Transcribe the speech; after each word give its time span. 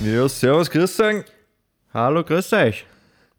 Ja, 0.00 0.28
servus, 0.28 0.70
grüß 0.70 1.00
euch. 1.00 1.24
Hallo, 1.94 2.22
grüß 2.24 2.52
euch. 2.52 2.84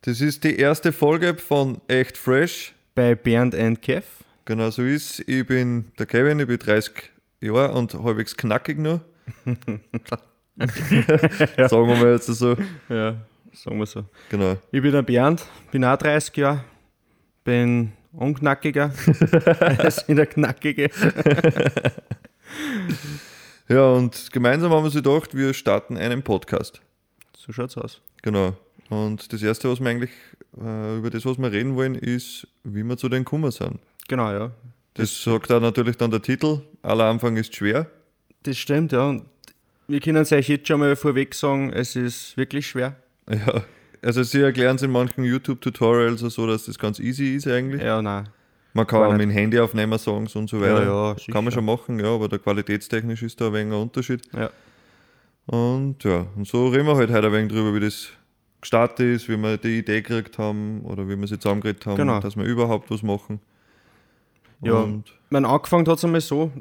Das 0.02 0.22
ist 0.22 0.44
die 0.44 0.58
erste 0.58 0.92
Folge 0.92 1.36
von 1.36 1.82
Echt 1.88 2.18
Fresh. 2.18 2.74
Bei 2.96 3.16
Bernd 3.16 3.54
and 3.56 3.82
Kev. 3.82 4.23
Genau 4.46 4.70
so 4.70 4.84
ist. 4.84 5.20
Ich 5.28 5.46
bin 5.48 5.92
der 5.98 6.06
Kevin, 6.06 6.40
ich 6.40 6.48
bin 6.48 6.60
30 6.60 7.12
Jahre 7.42 7.74
und 7.74 7.94
halbwegs 7.94 8.36
knackig 8.36 8.78
noch. 8.78 9.00
Sagen 10.56 11.88
wir 11.88 11.96
mal 11.96 12.12
jetzt 12.12 12.28
so. 12.28 12.56
Ja, 12.90 13.16
sagen 13.54 13.80
wir 13.80 13.86
so. 13.86 14.06
Genau. 14.30 14.58
Ich 14.72 14.82
bin 14.82 14.92
der 14.92 15.02
Bernd, 15.02 15.46
bin 15.72 15.86
auch 15.86 15.98
30 15.98 16.36
Jahre, 16.38 16.64
bin 17.44 17.94
unknackiger 18.12 18.94
als 19.78 20.04
in 20.04 20.18
der 20.18 20.28
Knackige. 20.28 20.90
Ja, 23.70 23.92
und 23.92 24.32
gemeinsam 24.34 24.72
haben 24.72 24.82
wir 24.82 24.86
uns 24.86 24.94
gedacht, 24.94 25.36
wir 25.36 25.54
starten 25.54 25.98
einen 25.98 26.22
Podcast. 26.22 26.82
So 27.36 27.54
schaut's 27.54 27.78
aus. 27.78 28.02
Genau. 28.22 28.58
Und 28.90 29.32
das 29.32 29.42
erste, 29.42 29.70
was 29.70 29.80
wir 29.80 29.90
eigentlich, 29.90 30.12
äh, 30.60 30.98
über 30.98 31.10
das, 31.10 31.26
was 31.26 31.38
wir 31.38 31.52
reden 31.52 31.76
wollen, 31.76 31.96
ist, 31.96 32.46
wie 32.64 32.84
wir 32.84 32.98
zu 32.98 33.08
den 33.08 33.24
Kummer 33.24 33.52
sind. 33.52 33.80
Genau, 34.08 34.32
ja. 34.32 34.52
Das 34.96 35.24
sagt 35.24 35.52
auch 35.52 35.62
natürlich 35.62 35.98
dann 35.98 36.12
der 36.12 36.22
Titel. 36.22 36.62
Aller 36.82 37.06
Anfang 37.06 37.36
ist 37.38 37.56
schwer. 37.56 37.88
Das 38.44 38.58
stimmt, 38.58 38.92
ja. 38.92 39.08
Und 39.10 39.26
wir 39.88 40.00
können 40.00 40.18
es 40.22 40.32
euch 40.32 40.48
jetzt 40.50 40.68
schon 40.68 40.80
mal 40.80 40.96
vorweg 40.96 41.34
sagen, 41.34 41.72
es 41.74 41.96
ist 41.96 42.38
wirklich 42.38 42.68
schwer. 42.68 42.96
Ja. 43.30 43.64
Also 44.02 44.22
sie 44.24 44.42
erklären 44.42 44.76
es 44.76 44.82
in 44.82 44.92
manchen 44.92 45.24
YouTube-Tutorials 45.24 46.20
so, 46.22 46.46
dass 46.46 46.66
das 46.66 46.78
ganz 46.78 47.00
easy 47.00 47.36
ist 47.36 47.48
eigentlich. 47.48 47.82
Ja, 47.82 48.02
nein. 48.02 48.28
Man 48.74 48.86
kann 48.88 49.04
auch 49.04 49.12
mit 49.12 49.22
dem 49.22 49.30
Handy 49.30 49.60
aufnehmen, 49.60 49.98
Songs 49.98 50.36
und 50.36 50.50
so 50.50 50.60
weiter. 50.60 50.84
Ja, 50.84 51.10
ja, 51.12 51.16
sicher. 51.18 51.32
kann 51.32 51.44
man 51.44 51.54
schon 51.54 51.64
machen, 51.64 52.00
ja, 52.00 52.08
aber 52.08 52.28
der 52.28 52.40
qualitätstechnisch 52.40 53.22
ist 53.24 53.40
da 53.40 53.48
ein 53.48 53.54
wenig 53.54 53.74
ein 53.74 53.82
Unterschied. 53.82 54.22
Ja. 54.34 54.50
Und 55.46 56.04
ja, 56.04 56.26
und 56.36 56.48
so 56.48 56.68
reden 56.70 56.88
wir 56.88 56.96
halt 56.96 57.12
heute 57.12 57.28
ein 57.28 57.34
wenig 57.34 57.52
drüber, 57.52 57.74
wie 57.76 57.80
das 57.82 58.10
gestartet 58.62 59.06
ist, 59.16 59.30
wie 59.30 59.38
wir 59.38 59.58
die 59.58 59.80
Idee 59.80 60.02
gekriegt 60.02 60.38
haben 60.38 60.82
oder 60.82 61.08
wie 61.08 61.16
wir 61.18 61.28
sie 61.28 61.38
zusammengeredet 61.38 61.86
haben, 61.86 61.98
Genau. 61.98 62.20
dass 62.20 62.36
wir 62.36 62.46
überhaupt 62.46 62.90
was 62.90 63.04
machen. 63.04 63.40
Ja, 64.64 64.82
Und 64.82 65.04
mein 65.30 65.46
angefangen 65.46 65.88
hat 65.88 65.98
es 65.98 66.06
einmal 66.06 66.22
so, 66.22 66.52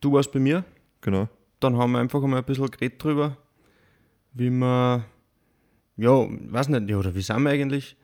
du 0.00 0.12
warst 0.12 0.32
bei 0.32 0.38
mir, 0.40 0.64
genau. 1.00 1.28
dann 1.60 1.76
haben 1.76 1.92
wir 1.92 1.98
einfach 1.98 2.22
einmal 2.22 2.40
ein 2.40 2.44
bisschen 2.44 2.70
geredet 2.70 3.02
drüber, 3.02 3.36
wie 4.34 4.50
wir, 4.50 5.04
ja, 5.96 6.26
weiß 6.28 6.68
nicht, 6.68 6.88
ja, 6.90 6.96
oder 6.96 7.14
wie 7.14 7.22
sind 7.22 7.42
wir 7.42 7.50
eigentlich? 7.50 7.96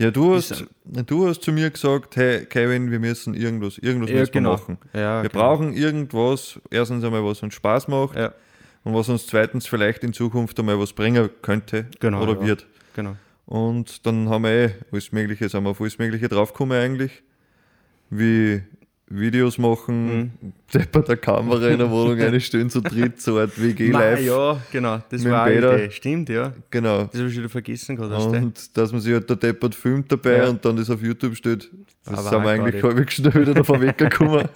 Ja, 0.00 0.12
du 0.12 0.34
hast, 0.36 0.64
du 0.84 1.26
hast 1.26 1.42
zu 1.42 1.50
mir 1.50 1.70
gesagt, 1.70 2.14
hey 2.16 2.44
Kevin, 2.46 2.90
wir 2.90 3.00
müssen 3.00 3.34
irgendwas, 3.34 3.78
irgendwas 3.78 4.10
Ja, 4.10 4.16
müssen 4.20 4.32
genau. 4.32 4.50
wir 4.50 4.58
machen. 4.58 4.78
Ja, 4.94 5.22
wir 5.22 5.28
genau. 5.28 5.42
brauchen 5.42 5.72
irgendwas, 5.72 6.60
erstens 6.70 7.02
einmal, 7.04 7.24
was 7.24 7.42
uns 7.42 7.54
Spaß 7.54 7.88
macht 7.88 8.16
Ja, 8.16 8.32
und 8.84 8.94
was 8.94 9.08
uns 9.08 9.26
zweitens 9.26 9.66
vielleicht 9.66 10.04
in 10.04 10.12
Zukunft 10.12 10.58
einmal 10.60 10.78
was 10.78 10.92
bringen 10.92 11.28
könnte 11.42 11.86
Genau, 11.98 12.22
oder 12.22 12.40
wird. 12.40 12.66
genau. 12.94 13.16
Und 13.46 14.06
dann 14.06 14.28
haben 14.28 14.44
wir 14.44 14.50
eh 14.50 14.70
alles 14.92 15.10
Mögliche, 15.10 15.48
sind 15.48 15.64
wir 15.64 15.70
auf 15.70 15.80
alles 15.80 15.98
Mögliche 15.98 16.28
draufgekommen 16.28 16.78
eigentlich. 16.80 17.22
Wie 18.10 18.62
Videos 19.10 19.56
machen, 19.56 20.06
Mhm. 20.40 20.52
deppert 20.74 21.08
der 21.08 21.16
Kamera 21.16 21.68
in 21.68 21.78
der 21.78 21.90
Wohnung 21.90 22.18
einstellen, 22.20 22.68
zu 22.68 22.82
dritt, 22.82 23.20
so 23.22 23.38
Art 23.38 23.58
WG 23.60 23.88
Nein, 23.88 23.92
live. 24.16 24.20
Ja, 24.26 24.60
genau, 24.70 25.00
das 25.08 25.24
war 25.24 25.44
eine. 25.44 25.56
Idee. 25.76 25.90
Stimmt, 25.90 26.28
ja. 26.28 26.52
Genau. 26.70 27.04
Das 27.04 27.18
habe 27.20 27.30
ich 27.30 27.38
wieder 27.38 27.48
vergessen 27.48 27.96
gerade. 27.96 28.14
Und 28.16 28.76
dass 28.76 28.92
man 28.92 29.00
sich 29.00 29.14
halt 29.14 29.28
der 29.30 29.36
Deppert 29.36 29.74
filmt 29.74 30.12
dabei 30.12 30.38
Ja. 30.38 30.48
und 30.48 30.62
dann 30.62 30.76
das 30.76 30.90
auf 30.90 31.02
YouTube 31.02 31.34
steht, 31.36 31.70
das 32.04 32.18
Aber 32.18 32.28
sind 32.30 32.42
wir 32.42 32.50
eigentlich 32.50 32.82
halbwegs 32.82 33.14
schnell 33.14 33.34
wieder 33.34 33.54
davon 33.54 33.80
weggekommen. 33.80 34.46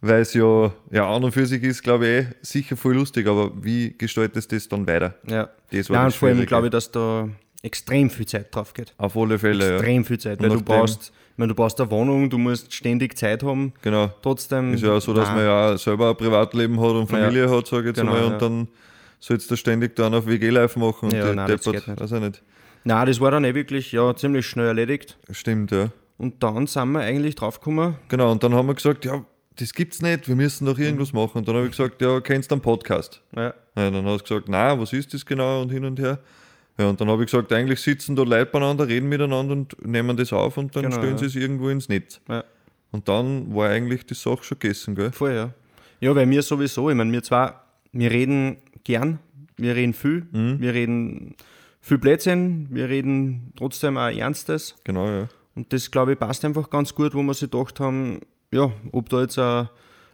Weil 0.00 0.20
es 0.20 0.34
ja, 0.34 0.72
ja 0.90 1.08
an 1.08 1.24
und 1.24 1.32
für 1.32 1.46
sich 1.46 1.62
ist, 1.62 1.82
glaube 1.82 2.06
ich, 2.06 2.12
eh 2.12 2.26
sicher 2.42 2.76
voll 2.76 2.94
lustig, 2.94 3.26
aber 3.26 3.52
wie 3.62 3.94
gestaltest 3.96 4.50
du 4.52 4.56
das 4.56 4.68
dann 4.68 4.86
weiter? 4.86 5.14
Ja. 5.26 5.48
Das 5.70 5.88
war 5.88 5.96
Nein, 5.98 6.06
das 6.06 6.14
vor 6.16 6.28
allem 6.28 6.44
glaube 6.44 6.66
ich, 6.66 6.70
dass 6.72 6.90
da 6.90 7.28
extrem 7.62 8.10
viel 8.10 8.26
Zeit 8.26 8.54
drauf 8.54 8.74
geht. 8.74 8.92
Auf 8.98 9.16
alle 9.16 9.38
Fälle, 9.38 9.66
ja. 9.66 9.74
Extrem 9.76 10.04
viel 10.04 10.18
Zeit, 10.18 10.42
weil 10.42 10.50
du 10.50 10.60
brauchst, 10.62 11.12
meine, 11.36 11.48
du 11.48 11.54
brauchst 11.54 11.80
eine 11.80 11.90
Wohnung, 11.90 12.30
du 12.30 12.38
musst 12.38 12.72
ständig 12.72 13.16
Zeit 13.18 13.42
haben. 13.42 13.72
Genau. 13.82 14.10
Trotzdem. 14.22 14.74
Ist 14.74 14.82
ja 14.82 14.92
auch 14.92 15.00
so, 15.00 15.12
dass 15.12 15.28
nein, 15.28 15.36
man 15.38 15.44
ja 15.46 15.78
selber 15.78 16.10
ein 16.10 16.16
Privatleben 16.16 16.80
hat 16.80 16.90
und 16.92 17.08
Familie 17.08 17.50
hat, 17.50 17.66
sage 17.66 17.82
ich 17.82 17.86
jetzt 17.88 18.00
Genau, 18.00 18.16
ja. 18.16 18.24
und 18.26 18.40
dann 18.42 18.68
sollst 19.20 19.50
du 19.50 19.56
ständig 19.56 19.96
dann 19.96 20.14
auf 20.14 20.26
WG-Live 20.26 20.76
machen 20.76 21.06
und 21.10 21.14
Ja, 21.14 21.32
nein, 21.34 21.48
das 21.48 21.62
geht 21.64 21.86
nicht. 21.88 22.00
weiß 22.00 22.12
ich 22.12 22.20
nicht. 22.20 22.42
Nein, 22.84 23.06
das 23.06 23.18
war 23.20 23.30
dann 23.30 23.44
eh 23.44 23.54
wirklich 23.54 23.90
ja, 23.92 24.14
ziemlich 24.14 24.46
schnell 24.46 24.66
erledigt. 24.66 25.16
Stimmt, 25.30 25.70
ja. 25.70 25.88
Und 26.18 26.42
dann 26.42 26.66
sind 26.66 26.92
wir 26.92 27.00
eigentlich 27.00 27.34
draufgekommen, 27.34 27.96
Genau, 28.08 28.30
und 28.30 28.42
dann 28.44 28.54
haben 28.54 28.66
wir 28.68 28.74
gesagt, 28.74 29.04
ja, 29.04 29.24
das 29.56 29.72
gibt's 29.72 30.02
nicht, 30.02 30.28
wir 30.28 30.36
müssen 30.36 30.66
doch 30.66 30.78
irgendwas 30.78 31.12
Mhm. 31.12 31.18
machen. 31.20 31.38
Und 31.38 31.48
dann 31.48 31.56
habe 31.56 31.64
ich 31.66 31.70
gesagt, 31.72 32.00
ja, 32.02 32.20
kennst 32.20 32.50
du 32.50 32.56
einen 32.56 32.62
Podcast? 32.62 33.22
ja, 33.34 33.54
Ja, 33.76 33.90
dann 33.90 34.04
hast 34.04 34.20
du 34.28 34.34
gesagt, 34.34 34.48
na, 34.48 34.78
was 34.78 34.92
ist 34.92 35.14
das 35.14 35.24
genau 35.24 35.62
und 35.62 35.70
hin 35.70 35.84
und 35.84 35.98
her. 35.98 36.18
Ja, 36.78 36.88
und 36.88 37.00
dann 37.00 37.08
habe 37.08 37.22
ich 37.24 37.30
gesagt, 37.30 37.52
eigentlich 37.52 37.80
sitzen 37.80 38.16
da 38.16 38.22
Leute 38.24 38.46
beieinander, 38.46 38.88
reden 38.88 39.08
miteinander 39.08 39.52
und 39.52 39.86
nehmen 39.86 40.16
das 40.16 40.32
auf 40.32 40.56
und 40.56 40.74
dann 40.74 40.84
Genau, 40.84 40.96
stellen 40.96 41.12
ja. 41.12 41.18
sie 41.18 41.26
es 41.26 41.36
irgendwo 41.36 41.68
ins 41.68 41.88
Netz. 41.88 42.20
ja, 42.28 42.42
Und 42.90 43.08
dann 43.08 43.54
war 43.54 43.68
eigentlich 43.70 44.04
die 44.06 44.14
Sache 44.14 44.42
schon 44.42 44.58
gegessen, 44.58 44.94
gell? 44.96 45.12
voll, 45.12 45.32
ja. 45.34 45.54
Ja, 46.00 46.14
weil 46.14 46.28
wir 46.28 46.42
sowieso, 46.42 46.90
ich 46.90 46.96
meine, 46.96 47.12
wir 47.12 47.22
zwar, 47.22 47.64
wir 47.92 48.10
reden 48.10 48.56
gern, 48.82 49.20
wir 49.56 49.76
reden 49.76 49.94
viel, 49.94 50.26
Mhm. 50.32 50.60
wir 50.60 50.74
reden 50.74 51.36
viel 51.80 51.98
Blödsinn, 51.98 52.66
wir 52.70 52.88
reden 52.88 53.52
trotzdem 53.56 53.96
auch 53.96 54.08
Ernstes. 54.10 54.74
Genau, 54.84 55.06
ja. 55.06 55.28
Und 55.54 55.72
das, 55.72 55.90
glaube 55.92 56.14
ich, 56.14 56.18
passt 56.18 56.44
einfach 56.44 56.68
ganz 56.70 56.92
gut, 56.94 57.14
wo 57.14 57.22
wir 57.22 57.34
sich 57.34 57.48
gedacht 57.50 57.78
haben, 57.78 58.18
ja, 58.52 58.72
ob 58.90 59.08
da 59.08 59.20
jetzt 59.20 59.38
ein, 59.38 59.68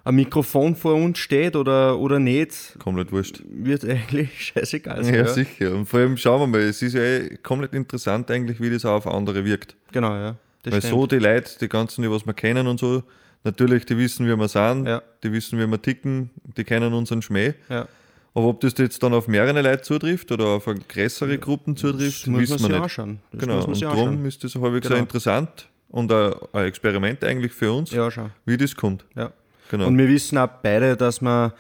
ein 0.05 0.15
Mikrofon 0.15 0.75
vor 0.77 0.94
uns 0.94 1.19
steht 1.19 1.56
oder, 1.56 1.99
oder 1.99 2.19
nicht, 2.19 2.77
Komplett 2.83 3.12
wurscht. 3.12 3.43
wird 3.49 3.84
eigentlich 3.84 4.31
scheißegal 4.55 5.05
sein. 5.05 5.15
Ja, 5.15 5.21
Ja, 5.22 5.27
sicher. 5.28 5.72
Und 5.75 5.87
vor 5.87 6.00
allem 6.00 6.16
schauen 6.16 6.41
wir 6.41 6.47
mal, 6.47 6.61
es 6.66 6.81
ist 6.83 6.94
ja 6.94 7.00
eh 7.03 7.37
komplett 7.43 7.75
interessant 7.75 8.31
eigentlich, 8.31 8.60
wie 8.60 8.71
das 8.71 8.84
auch 8.84 8.94
auf 8.94 9.06
andere 9.06 9.44
wirkt. 9.44 9.77
Genau, 9.93 10.15
ja. 10.15 10.37
Das 10.62 10.72
Weil 10.75 10.81
stimmt. 10.81 10.94
so 10.94 11.06
die 11.06 11.16
Leute, 11.19 11.50
die 11.60 11.69
ganzen, 11.69 12.03
die 12.03 12.10
was 12.10 12.27
wir 12.27 12.34
kennen 12.34 12.66
und 12.66 12.78
so, 12.81 13.03
natürlich, 13.44 13.87
die 13.87 13.97
wissen, 13.97 14.27
wie 14.27 14.37
wir 14.37 14.49
sind, 14.49 14.87
Ja. 14.87 15.03
die 15.22 15.33
wissen, 15.33 15.59
wie 15.59 15.66
wir 15.66 15.81
ticken, 15.81 16.31
die 16.56 16.65
kennen 16.65 16.93
unseren 16.93 17.22
Schmäh. 17.22 17.55
ja. 17.69 17.87
Aber 18.33 18.47
ob 18.47 18.60
das 18.60 18.75
jetzt 18.78 19.03
dann 19.03 19.12
auf 19.12 19.27
mehrere 19.27 19.60
Leute 19.60 19.83
zutrifft 19.83 20.31
oder 20.31 20.47
auf 20.47 20.65
größere 20.89 21.37
Gruppen 21.39 21.77
zutrifft, 21.77 22.21
Das 22.22 22.27
muss 22.28 22.33
man 22.34 22.41
wissen 22.43 22.59
sich 22.59 22.69
wir 22.69 22.75
nicht. 22.77 22.83
anschauen. 22.84 23.19
Das 23.33 23.41
Genau, 23.41 23.65
und 23.65 23.83
darum 23.83 24.25
ist 24.25 24.44
das 24.44 24.55
halbwegs 24.55 24.83
Genau. 24.87 24.94
sehr 24.94 24.99
interessant 25.03 25.69
und 25.89 26.12
ein, 26.12 26.33
ein 26.53 26.65
Experiment 26.66 27.25
eigentlich 27.25 27.53
für 27.53 27.72
uns, 27.72 27.91
Ja, 27.91 28.09
wie 28.44 28.56
das 28.56 28.77
kommt. 28.77 29.05
Ja. 29.16 29.33
Genau. 29.70 29.86
Und 29.86 29.97
wir 29.97 30.08
wissen 30.08 30.36
auch 30.38 30.48
beide, 30.62 30.97
dass 30.97 31.20
man, 31.20 31.53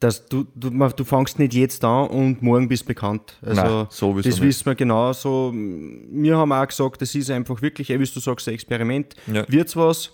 dass 0.00 0.26
du, 0.26 0.44
du, 0.54 0.70
man, 0.70 0.92
du 0.94 1.04
fängst 1.04 1.38
nicht 1.38 1.54
jetzt 1.54 1.82
an 1.84 2.08
und 2.08 2.42
morgen 2.42 2.68
bist 2.68 2.84
bekannt. 2.84 3.38
Also 3.40 3.62
Nein, 3.62 3.86
sowieso 3.90 4.28
das 4.28 4.38
nicht. 4.40 4.48
wissen 4.48 4.66
wir 4.66 4.74
genauso. 4.74 5.52
Wir 5.54 6.36
haben 6.36 6.52
auch 6.52 6.66
gesagt, 6.66 7.00
das 7.00 7.14
ist 7.14 7.30
einfach 7.30 7.62
wirklich, 7.62 7.88
eh, 7.90 7.98
wie 7.98 8.04
du 8.04 8.20
sagst, 8.20 8.46
ein 8.48 8.54
Experiment. 8.54 9.14
Ja. 9.32 9.44
Wird's 9.48 9.74
was, 9.76 10.12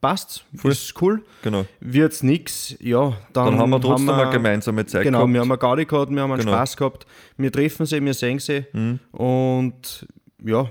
passt, 0.00 0.44
ist 0.64 1.00
cool. 1.02 1.22
genau. 1.42 1.64
Wird's 1.80 2.22
nix, 2.22 2.74
ja, 2.80 3.16
dann, 3.32 3.46
Dann 3.46 3.58
haben 3.58 3.70
wir 3.70 3.80
trotzdem 3.80 4.06
wir, 4.06 4.16
eine 4.16 4.30
gemeinsame 4.32 4.84
Zeit 4.86 5.04
Genau, 5.04 5.18
gehabt. 5.20 5.32
wir 5.34 5.40
haben 5.40 5.50
eine 5.52 5.58
Gaudi 5.58 5.84
gehabt, 5.84 6.10
wir 6.10 6.20
haben 6.22 6.32
einen 6.32 6.40
Genau. 6.40 6.52
Mhm. 6.52 6.56
Spaß 6.56 6.76
gehabt. 6.76 7.06
Wir 7.36 7.52
treffen 7.52 7.86
sie, 7.86 8.02
wir 8.04 8.14
sehen 8.14 8.38
sie. 8.38 8.64
Und 9.12 10.06
ja, 10.44 10.68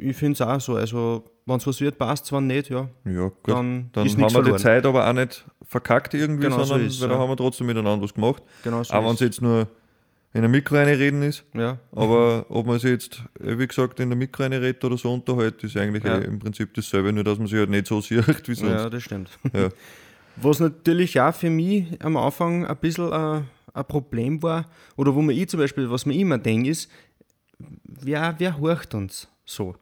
ich 0.00 0.16
finde 0.16 0.32
es 0.34 0.40
auch 0.40 0.60
so. 0.60 0.76
Also, 0.76 1.24
wenn 1.46 1.56
es 1.56 1.66
was 1.66 1.80
wird, 1.80 1.98
passt 1.98 2.32
wenn 2.32 2.46
nicht, 2.46 2.70
ja. 2.70 2.88
ja, 3.04 3.22
gut. 3.28 3.32
Dann 3.46 3.90
Dann, 3.92 4.08
haben 4.08 4.18
wir 4.18 4.26
die 4.28 4.32
verloren. 4.34 4.58
Zeit 4.58 4.86
aber 4.86 5.08
auch 5.08 5.12
nicht 5.12 5.44
verkackt 5.66 6.14
irgendwie, 6.14 6.44
Genau 6.44 6.58
so 6.58 6.64
sondern 6.64 6.86
ist, 6.88 7.00
weil 7.00 7.08
da 7.08 7.14
ja. 7.14 7.20
haben 7.20 7.28
wir 7.30 7.36
trotzdem 7.36 7.66
miteinander 7.66 8.02
was 8.04 8.14
gemacht. 8.14 8.42
Genau 8.62 8.82
so. 8.82 8.94
auch 8.94 9.04
wenn 9.04 9.14
es 9.14 9.20
jetzt 9.20 9.42
nur 9.42 9.66
in 10.32 10.44
ein 10.44 10.50
Mikro 10.50 10.76
reden 10.76 11.22
ist. 11.22 11.44
ja. 11.54 11.78
Aber 11.92 12.46
ob 12.48 12.66
man 12.66 12.78
sich 12.78 12.90
jetzt, 12.90 13.22
äh, 13.40 13.56
wie 13.58 13.66
gesagt, 13.66 14.00
in 14.00 14.10
der 14.10 14.16
Mikro 14.18 14.42
redet 14.44 14.84
oder 14.84 14.96
so 14.98 15.12
unterhält, 15.12 15.62
ist 15.62 15.76
eigentlich 15.76 16.02
Ja. 16.04 16.18
eh 16.18 16.24
im 16.24 16.38
Prinzip 16.40 16.74
dasselbe, 16.74 17.12
nur 17.12 17.22
dass 17.24 17.38
man 17.38 17.46
sich 17.46 17.58
halt 17.58 17.70
nicht 17.70 17.86
so 17.86 18.00
sieht 18.00 18.48
wie 18.48 18.54
sonst. 18.54 18.70
ja, 18.72 18.90
das 18.90 19.02
stimmt. 19.02 19.30
Ja. 19.52 19.68
Was 20.36 20.58
natürlich 20.58 21.20
auch 21.20 21.32
für 21.32 21.50
mich 21.50 21.86
am 22.02 22.16
Anfang 22.16 22.66
ein 22.66 22.76
bisschen 22.78 23.12
ein, 23.12 23.46
ein 23.72 23.84
Problem 23.84 24.42
war, 24.42 24.66
oder 24.96 25.14
wo 25.14 25.22
mir 25.22 25.32
ich 25.32 25.48
zum 25.48 25.60
Beispiel, 25.60 25.88
was 25.88 26.06
mir 26.06 26.14
immer 26.14 26.38
denke, 26.38 26.70
ist, 26.70 26.90
wer, 27.84 28.34
wer 28.38 28.58
horcht 28.58 28.94
uns 28.94 29.28
so? 29.44 29.74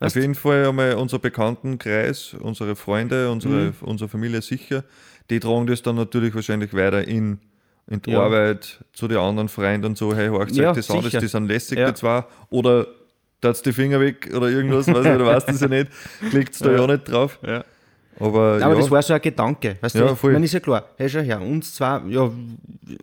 Auf 0.00 0.14
jeden 0.14 0.34
Fall 0.36 0.66
einmal 0.68 0.94
unser 0.94 1.18
Bekanntenkreis, 1.18 2.34
unsere 2.40 2.76
Freunde, 2.76 3.30
unsere, 3.30 3.72
unsere 3.80 4.08
Familie 4.08 4.40
sicher, 4.42 4.84
die 5.28 5.40
tragen 5.40 5.66
das 5.66 5.82
dann 5.82 5.96
natürlich 5.96 6.34
wahrscheinlich 6.34 6.72
weiter 6.72 7.06
in, 7.06 7.38
in 7.88 8.00
die 8.02 8.12
Ja. 8.12 8.20
Arbeit 8.22 8.78
zu 8.92 9.08
den 9.08 9.18
anderen 9.18 9.48
Freunden 9.48 9.86
und 9.86 9.98
so, 9.98 10.14
hey, 10.14 10.28
horcht 10.28 10.52
Ja, 10.52 10.70
euch 10.70 10.76
das 10.76 10.90
an, 10.90 11.02
das, 11.02 11.12
die 11.20 11.26
sind 11.26 11.48
lässig, 11.48 11.78
Ja. 11.78 11.88
die 11.88 11.94
zwei. 11.94 12.24
Oder 12.50 12.86
tat 13.40 13.64
die 13.66 13.72
Finger 13.72 13.98
weg 14.00 14.30
oder 14.36 14.48
irgendwas, 14.48 14.86
weiß 14.86 14.98
ich, 15.04 15.18
du 15.18 15.26
weißt 15.26 15.48
das 15.48 15.60
ja 15.62 15.68
nicht, 15.68 15.88
klickt 16.30 16.60
da 16.64 16.66
ja. 16.70 16.76
Ja. 16.76 16.82
auch 16.82 16.86
nicht 16.88 17.10
drauf. 17.10 17.38
Ja. 17.44 17.64
Aber, 18.20 18.54
Aber 18.54 18.58
ja, 18.60 18.74
das 18.74 18.90
war 18.90 19.00
so 19.02 19.14
ein 19.14 19.20
Gedanke, 19.20 19.76
weißt 19.80 19.94
Ja, 19.96 20.08
du? 20.08 20.16
voll. 20.16 20.32
Man 20.32 20.42
ist 20.42 20.52
ja 20.52 20.58
klar, 20.60 20.84
hey, 20.96 21.08
schau 21.08 21.20
her, 21.20 21.40
uns 21.40 21.72
zwar, 21.74 22.04
ja, 22.06 22.28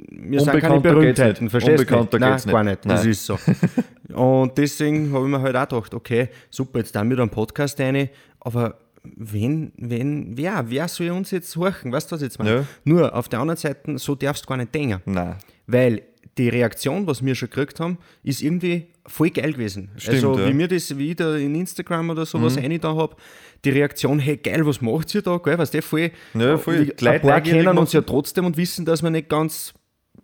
wir 0.09 0.39
sind 0.41 0.59
keine 0.59 0.79
Berühmtheiten, 0.81 1.45
nicht. 1.45 1.51
verstehst 1.51 1.77
du? 1.79 1.81
Unbekannter 1.83 2.19
Nein, 2.19 2.31
geht's 2.33 2.45
gar 2.47 2.63
nicht. 2.63 2.83
nicht, 2.85 2.91
das 2.93 3.01
Nein. 3.03 3.11
ist 3.11 3.25
so. 3.25 3.39
Und 4.15 4.57
deswegen 4.57 5.11
habe 5.13 5.25
ich 5.25 5.31
mir 5.31 5.41
halt 5.41 5.55
auch 5.55 5.67
gedacht, 5.69 5.93
okay, 5.93 6.29
super, 6.49 6.79
jetzt 6.79 6.95
dann 6.95 7.09
wieder 7.09 7.21
einen 7.21 7.31
Podcast 7.31 7.79
rein, 7.79 8.09
aber 8.39 8.79
wen, 9.03 9.71
wen, 9.77 10.37
wer, 10.37 10.69
wer 10.69 10.87
soll 10.87 11.11
uns 11.11 11.31
jetzt 11.31 11.55
horchen, 11.55 11.91
weißt 11.91 12.11
du, 12.11 12.15
was 12.15 12.21
ich 12.21 12.27
jetzt 12.27 12.39
meine? 12.39 12.55
Ja. 12.55 12.65
Nur, 12.83 13.13
auf 13.15 13.29
der 13.29 13.39
anderen 13.39 13.57
Seite, 13.57 13.97
so 13.97 14.15
darfst 14.15 14.45
du 14.45 14.47
gar 14.47 14.57
nicht 14.57 14.73
denken. 14.73 15.01
nein. 15.05 15.35
Weil 15.67 16.03
die 16.37 16.49
Reaktion, 16.49 17.07
was 17.07 17.23
wir 17.23 17.33
schon 17.33 17.49
gekriegt 17.49 17.79
haben, 17.79 17.97
ist 18.23 18.41
irgendwie 18.41 18.87
voll 19.07 19.29
geil 19.29 19.53
gewesen. 19.53 19.89
Stimmt, 19.95 20.15
also, 20.15 20.37
ja. 20.37 20.45
Mhm. 20.45 20.49
wie 20.49 20.53
mir 20.53 20.67
das 20.67 20.97
wieder 20.97 21.37
in 21.37 21.55
Instagram 21.55 22.09
oder 22.09 22.25
sowas 22.25 22.57
rein 22.57 22.77
da 22.79 22.95
habe, 22.95 23.15
die 23.63 23.69
Reaktion, 23.69 24.19
hey 24.19 24.37
geil, 24.37 24.65
was 24.65 24.81
macht 24.81 25.15
ihr 25.15 25.21
da? 25.21 25.37
Geil, 25.37 25.57
weißt 25.57 25.73
du, 25.73 25.81
voll. 25.81 26.11
Ja, 26.33 26.57
voll. 26.57 26.85
Die 26.85 27.07
ein 27.07 27.21
Leute 27.21 27.49
kennen 27.49 27.77
uns 27.77 27.93
ja 27.93 28.01
trotzdem 28.01 28.45
und 28.45 28.57
wissen, 28.57 28.85
dass 28.85 29.01
wir 29.01 29.09
nicht 29.09 29.29
ganz, 29.29 29.73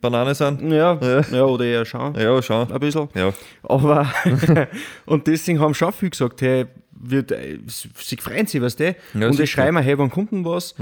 Banane 0.01 0.33
sind? 0.35 0.61
ja, 0.71 0.97
Ja. 1.01 1.21
ja, 1.31 1.43
oder 1.45 1.65
eher 1.65 1.85
schauen, 1.85 2.15
Ja, 2.19 2.41
schon. 2.41 2.71
ein 2.71 2.79
bisschen. 2.79 3.07
Ja. 3.15 3.31
Aber, 3.63 4.11
und 5.05 5.27
deswegen 5.27 5.59
haben 5.59 5.73
schon 5.73 5.93
viele 5.93 6.09
gesagt, 6.11 6.41
hey, 6.41 6.65
wird, 6.91 7.31
äh, 7.31 7.59
sie 7.67 8.17
freuen 8.17 8.45
sich, 8.47 8.61
weißt 8.61 8.79
du? 8.79 8.95
Ja, 9.13 9.27
und 9.27 9.39
ich 9.39 9.49
schreibe 9.51 9.71
mir, 9.73 9.81
hey, 9.81 9.97
wann 9.97 10.09
kommt 10.09 10.31
denn 10.31 10.43
was? 10.45 10.73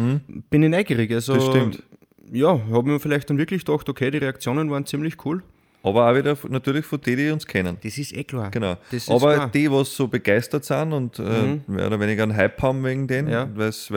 Bin 0.49 0.63
ich 0.63 0.69
neugierig. 0.69 1.11
Also, 1.13 1.33
Das 1.35 1.45
stimmt. 1.45 1.83
Ja, 2.31 2.59
habe 2.71 2.83
mir 2.89 2.99
vielleicht 2.99 3.29
dann 3.29 3.37
wirklich 3.37 3.65
gedacht, 3.65 3.89
okay, 3.89 4.11
die 4.11 4.19
Reaktionen 4.19 4.69
waren 4.69 4.85
ziemlich 4.85 5.15
cool. 5.25 5.41
Aber 5.81 6.11
auch 6.11 6.15
wieder 6.15 6.37
natürlich 6.49 6.85
von 6.85 6.99
denen, 6.99 7.17
die 7.17 7.29
uns 7.31 7.47
kennen. 7.47 7.77
Das 7.81 7.97
ist 7.97 8.13
eh 8.13 8.25
klar. 8.25 8.51
Genau. 8.51 8.75
Das 8.91 9.03
ist 9.03 9.09
Aber 9.09 9.33
klar. 9.35 9.47
Mhm. 9.47 9.51
die, 9.53 9.71
was 9.71 9.95
so 9.95 10.07
begeistert 10.09 10.65
sind 10.65 10.91
und 10.91 11.19
äh, 11.19 11.59
mehr 11.67 11.87
oder 11.87 11.99
weniger 12.01 12.23
einen 12.23 12.35
Hype 12.35 12.61
haben 12.61 12.83
wegen 12.83 13.07
denen, 13.07 13.29
Ja. 13.29 13.47
weil 13.55 13.71
sie 13.71 13.93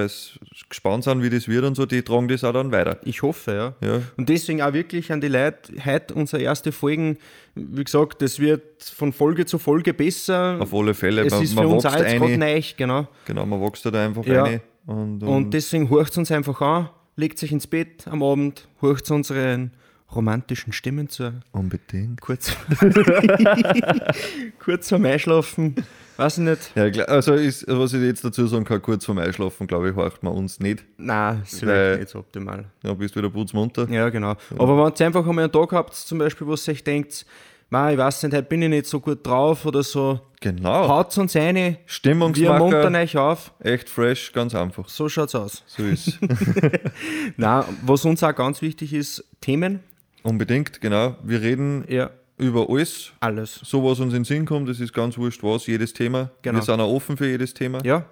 gespannt 0.69 1.03
sind, 1.05 1.23
wie 1.23 1.31
das 1.31 1.49
wird 1.49 1.65
und 1.65 1.75
so, 1.75 1.85
die 1.85 2.03
tragen 2.03 2.29
das 2.29 2.45
auch 2.45 2.53
dann 2.53 2.71
weiter. 2.71 2.99
Ich 3.05 3.23
hoffe, 3.23 3.75
ja. 3.81 3.89
Ja. 3.89 4.01
Und 4.17 4.29
deswegen 4.29 4.63
auch 4.63 4.73
wirklich 4.73 5.11
an 5.11 5.21
die 5.21 5.27
Leute, 5.29 5.73
heute 5.85 6.15
unsere 6.15 6.41
erste 6.43 6.71
Folgen, 6.71 7.19
wie 7.57 7.83
gesagt, 7.83 8.23
das 8.23 8.39
wird 8.39 8.63
von 8.85 9.13
Folge 9.13 9.45
zu 9.45 9.59
Folge 9.59 9.93
besser. 9.93 10.59
Auf 10.61 10.73
alle 10.73 10.95
Fälle. 10.95 11.23
es 11.27 11.33
man, 11.33 11.43
ist 11.43 11.55
man 11.57 11.65
für 11.65 11.71
uns 11.75 11.85
auch 11.87 11.97
jetzt 11.97 12.17
gerade 12.17 12.39
neu, 12.39 12.63
genau. 12.77 13.09
Genau, 13.27 13.45
man 13.45 13.61
wächst 13.61 13.85
da 13.87 13.91
einfach 13.91 14.25
Ja. 14.25 14.45
rein. 14.45 14.61
Und, 14.87 15.23
und, 15.23 15.29
Und 15.29 15.51
deswegen 15.55 15.91
horcht 15.91 16.17
uns 16.17 16.31
einfach 16.31 16.61
an, 16.61 16.91
legt 17.17 17.39
sich 17.39 17.51
ins 17.51 17.67
Bett 17.67 18.07
am 18.09 18.23
Abend, 18.23 18.69
horcht 18.81 19.11
unseren 19.11 19.73
romantischen 20.15 20.73
Stimmen 20.73 21.09
zu. 21.09 21.33
unbedingt. 21.53 22.21
Kurz, 22.21 22.53
kurz 24.59 24.89
vorm 24.89 25.05
Einschlafen, 25.07 25.75
weiß 26.17 26.39
ich 26.39 26.45
nicht. 26.45 26.73
Ja, 26.97 27.05
also 27.05 27.35
ist, 27.35 27.65
was 27.69 27.93
ich 27.95 28.03
jetzt 28.03 28.25
dazu 28.25 28.47
sagen 28.47 28.65
kann, 28.65 28.81
kurz 28.83 29.05
vorm 29.05 29.19
Einschlafen, 29.19 29.67
glaube 29.67 29.91
ich, 29.91 29.97
horcht 29.97 30.23
man 30.23 30.33
uns 30.35 30.61
nicht. 30.61 30.85
Nein, 30.99 31.41
das 31.43 31.53
ist 31.55 31.63
wirklich 31.63 32.01
nicht 32.01 32.11
so 32.11 32.19
optimal. 32.21 32.65
Ja, 32.83 32.95
bist 32.95 33.17
wieder 33.17 33.31
putzmunter. 33.31 33.89
Ja, 33.91 34.09
genau. 34.11 34.35
Aber 34.59 34.77
wenn 34.87 34.93
ihr 34.99 35.07
einfach 35.07 35.27
einmal 35.27 35.45
einen 35.45 35.53
Tag 35.53 35.73
habt, 35.73 35.95
zum 35.95 36.19
Beispiel, 36.19 36.47
wo 36.47 36.55
ihr 36.55 36.69
euch 36.69 36.85
denkt, 36.85 37.27
"Mei, 37.71 37.93
ich 37.93 37.99
weiß 37.99 38.23
nicht, 38.25 38.35
heute 38.35 38.43
bin 38.49 38.63
ich 38.63 38.69
nicht 38.69 38.87
so 38.87 39.01
gut 39.01 39.27
drauf 39.27 39.65
oder 39.67 39.83
so, 39.83 40.21
Genau. 40.41 40.89
haut 40.89 41.17
uns 41.19 41.35
wir 41.35 41.77
Stimmungsmacher. 41.87 42.59
muntern 42.59 42.97
euch 42.97 43.17
auf. 43.17 43.53
Echt 43.61 43.89
fresh, 43.89 44.33
ganz 44.33 44.55
einfach. 44.55 44.89
So 44.89 45.09
schaut's 45.09 45.35
aus. 45.37 45.63
So 45.67 45.85
ist 45.85 46.19
Nein, 47.37 47.65
was 47.87 48.05
uns 48.05 48.23
auch 48.25 48.35
ganz 48.35 48.61
wichtig 48.61 48.93
ist, 48.93 49.25
Themen, 49.41 49.81
Unbedingt, 50.23 50.81
genau. 50.81 51.17
Wir 51.23 51.41
reden 51.41 51.85
ja, 51.89 52.11
über 52.39 52.69
alles, 52.71 53.13
alles. 53.21 53.55
so 53.65 53.83
was 53.85 54.01
uns 54.01 54.13
in 54.15 54.21
den 54.21 54.25
Sinn 54.25 54.45
kommt, 54.47 54.69
das 54.69 54.81
ist 54.81 54.93
ganz 54.93 55.19
wurscht 55.19 55.43
was, 55.43 55.67
jedes 55.67 55.93
Thema. 55.93 56.31
Genau. 56.43 56.59
Wir 56.59 56.63
sind 56.63 56.81
auch 56.81 56.93
offen 56.93 57.17
für 57.17 57.27
jedes 57.29 57.55
Thema. 57.55 57.85
Ja, 57.85 58.05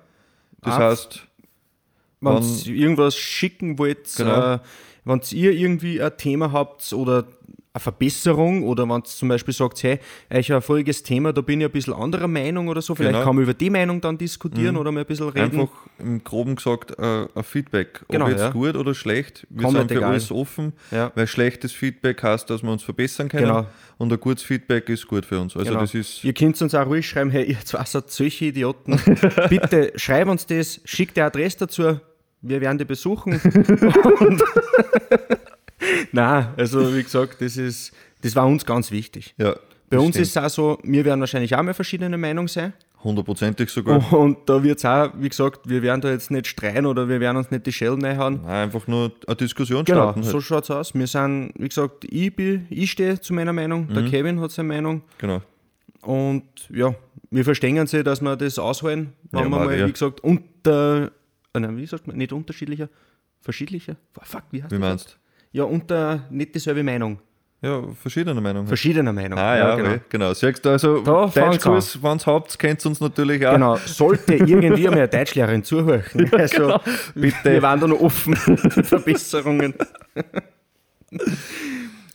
Das 0.63 0.75
Ah, 0.75 0.79
heißt, 0.91 1.27
wenn 2.21 2.43
ihr 2.43 2.75
irgendwas 2.75 3.17
schicken 3.17 3.79
wollt, 3.79 4.15
Genau. 4.17 4.55
äh, 4.55 4.59
wenn 5.05 5.21
ihr 5.33 5.53
irgendwie 5.53 6.03
ein 6.03 6.17
Thema 6.19 6.53
habt 6.53 6.93
oder 6.93 7.25
eine 7.73 7.81
Verbesserung 7.81 8.65
oder 8.65 8.83
wenn 8.89 8.97
ihr 8.99 9.05
zum 9.05 9.29
Beispiel 9.29 9.55
sagt, 9.55 9.81
hey, 9.85 10.01
euch 10.29 10.53
ein 10.53 10.61
voriges 10.61 11.05
Thema, 11.05 11.33
da 11.33 11.41
bin 11.41 11.61
ich 11.61 11.67
ein 11.67 11.71
bisschen 11.71 11.95
anderer 11.95 12.27
Meinung 12.27 12.67
oder 12.67 12.83
so, 12.83 12.97
vielleicht 12.97 13.13
Genau. 13.13 13.21
Mhm. 13.21 13.25
kann 13.27 13.35
man 13.37 13.43
über 13.45 13.55
die 13.55 13.71
Meinung 13.71 14.01
dann 14.01 14.19
diskutieren 14.19 14.77
oder 14.77 14.91
mal 14.91 15.01
ein 15.01 15.07
bisschen 15.07 15.29
reden. 15.29 15.61
einfach 15.61 15.69
im 16.01 16.25
Groben 16.25 16.57
gesagt 16.57 16.99
äh, 16.99 17.27
ein 17.33 17.45
Feedback. 17.45 18.01
Genau, 18.09 18.25
Ob 18.25 18.31
jetzt 18.33 18.41
ja. 18.41 18.51
gut 18.51 18.75
oder 18.75 18.93
schlecht, 18.93 19.47
wir 19.51 19.63
Komplett 19.63 19.83
sind 19.83 19.93
für 19.93 19.99
egal. 19.99 20.11
alles 20.11 20.33
offen, 20.33 20.73
Ja. 20.91 21.13
weil 21.15 21.29
schlechtes 21.29 21.73
Feedback 21.73 22.21
heißt, 22.25 22.51
dass 22.51 22.65
wir 22.65 22.73
uns 22.73 22.83
verbessern 22.83 23.29
können 23.29 23.45
Genau. 23.47 23.67
und 23.99 24.13
ein 24.13 24.19
gutes 24.19 24.43
Feedback 24.43 24.89
ist 24.89 25.07
gut 25.07 25.25
für 25.25 25.39
uns. 25.39 25.55
Also 25.57 25.69
Genau. 25.69 25.81
das 25.83 25.95
ist 25.95 26.25
Ihr 26.25 26.35
könnt 26.35 26.61
uns 26.61 26.75
auch 26.75 26.87
ruhig 26.87 27.09
schreiben, 27.09 27.31
hey, 27.31 27.45
ihr 27.45 27.61
zwei 27.65 27.85
seid 27.85 28.11
solche 28.11 28.47
Idioten. 28.47 28.99
Bitte 29.49 29.93
schreibt 29.95 30.29
uns 30.29 30.45
das, 30.45 30.81
schickt 30.85 31.17
die 31.17 31.21
Adresse 31.23 31.59
dazu, 31.59 32.01
wir 32.43 32.61
werden 32.61 32.79
die 32.79 32.85
besuchen. 32.85 33.35
Und 34.19 34.43
Nein, 36.13 36.49
also 36.57 36.95
wie 36.95 37.03
gesagt, 37.03 37.41
das, 37.41 37.57
ist, 37.57 37.93
das 38.23 38.35
war 38.37 38.47
uns 38.47 38.65
ganz 38.67 38.91
wichtig. 38.91 39.35
ja, 39.39 39.55
Bei 39.89 39.99
uns 39.99 40.11
stimmt. 40.11 40.23
ist 40.27 40.31
es 40.31 40.37
auch 40.37 40.49
so, 40.51 40.79
wir 40.83 41.05
werden 41.05 41.21
wahrscheinlich 41.21 41.55
auch 41.55 41.63
mal 41.63 41.75
verschiedene 41.75 42.17
Meinung 42.19 42.49
sein. 42.49 42.73
hundertprozentig 43.03 43.71
sogar. 43.71 44.13
Und 44.13 44.49
da 44.49 44.63
wird 44.63 44.79
es 44.79 44.85
auch, 44.85 45.11
wie 45.19 45.29
gesagt, 45.29 45.69
wir 45.69 45.83
werden 45.83 46.01
da 46.03 46.11
jetzt 46.11 46.31
nicht 46.31 46.47
streiten 46.47 46.85
oder 46.87 47.09
wir 47.09 47.19
werden 47.21 47.39
uns 47.39 47.51
nicht 47.51 47.65
die 47.67 47.73
Schellen 47.73 48.05
reinhauen. 48.05 48.41
Nein, 48.43 48.65
einfach 48.65 48.87
nur 48.87 49.13
eine 49.27 49.37
Diskussion 49.37 49.85
Genau, 49.85 50.03
starten. 50.03 50.23
Halt. 50.23 50.31
so 50.33 50.41
schaut 50.41 50.65
es 50.65 50.71
aus. 50.71 50.95
Wir 50.95 51.07
sind, 51.07 51.53
wie 51.59 51.69
gesagt, 51.69 52.05
ich, 52.05 52.35
bin- 52.37 52.67
ich 52.69 52.91
stehe 52.91 53.19
zu 53.21 53.33
meiner 53.33 53.53
Meinung, 53.55 53.89
der 53.89 54.03
Mhm. 54.03 54.11
Kevin 54.11 54.41
hat 54.41 54.51
seine 54.51 54.69
Meinung. 54.69 55.03
Genau. 55.19 55.41
Und 56.03 56.45
ja, 56.71 56.95
wir 57.31 57.45
verstehen 57.45 57.87
sie, 57.87 58.03
dass 58.05 58.21
wir 58.21 58.37
das 58.37 58.59
ausholen, 58.59 59.13
wenn 59.31 59.41
Ja, 59.45 59.47
wir 59.47 59.51
mal, 59.67 59.79
ja. 59.79 59.87
wie 59.87 59.93
gesagt, 59.93 60.21
unter, 60.21 61.11
äh, 61.55 61.61
nein, 61.61 61.77
wie 61.77 61.87
sagt 61.87 62.07
man, 62.07 62.17
nicht 62.17 62.33
unterschiedlicher, 62.33 62.89
verschiedlicher? 63.41 63.97
Fuck, 64.23 64.43
wie 64.51 64.63
heißt 64.63 64.73
Wie 64.73 64.79
das? 64.79 64.89
meinst 64.89 65.19
Ja, 65.53 65.65
unter 65.65 66.25
nicht 66.31 66.55
dieselbe 66.55 66.83
Meinung, 66.85 67.19
Ja, 67.63 67.83
verschiedene 68.01 68.41
Meinungen. 68.41 68.67
verschiedener 68.69 69.13
Meinung. 69.13 69.39
ah, 69.39 69.57
ja, 69.57 69.75
genau. 69.77 69.89
genau. 69.91 70.03
genau. 70.09 70.33
Siehst 70.35 70.65
du, 70.65 70.71
also 70.71 71.01
Da 71.03 71.27
Deutschkurs, 71.27 72.03
wenn 72.03 72.19
ihr 72.19 72.27
habt, 72.27 72.59
kennt 72.59 72.85
ihr 72.85 72.89
uns 72.89 73.01
natürlich 73.01 73.45
auch. 73.47 73.53
Genau, 73.55 73.77
sollte 73.77 74.35
irgendwie 74.35 74.87
einmal 74.87 75.01
eine 75.01 75.09
Deutschlehrerin 75.09 75.65
zuhören. 75.65 76.05
Also, 76.33 76.57
Genau. 76.57 76.81
Bitte. 77.15 77.53
Wir 77.53 77.63
waren 77.63 77.81
da 77.81 77.87
noch 77.89 78.01
offen 78.01 78.37
für 78.37 78.57
Verbesserungen. 78.85 79.75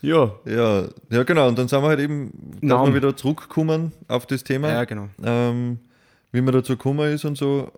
ja, 0.01 0.31
Ja, 0.45 0.85
ja, 1.09 1.23
genau. 1.23 1.47
Und 1.47 1.57
dann 1.59 1.67
sind 1.67 1.81
wir 1.81 1.87
halt 1.89 1.99
eben, 1.99 2.31
dass 2.61 2.87
wir 2.87 2.95
wieder 2.95 3.15
zurückkommen 3.15 3.91
auf 4.07 4.25
das 4.25 4.43
Thema. 4.43 4.69
ja, 4.69 4.83
genau. 4.85 5.09
ähm, 5.23 5.79
wie 6.31 6.41
man 6.41 6.53
dazu 6.53 6.73
gekommen 6.73 7.11
ist 7.13 7.25
und 7.25 7.37
so. 7.37 7.71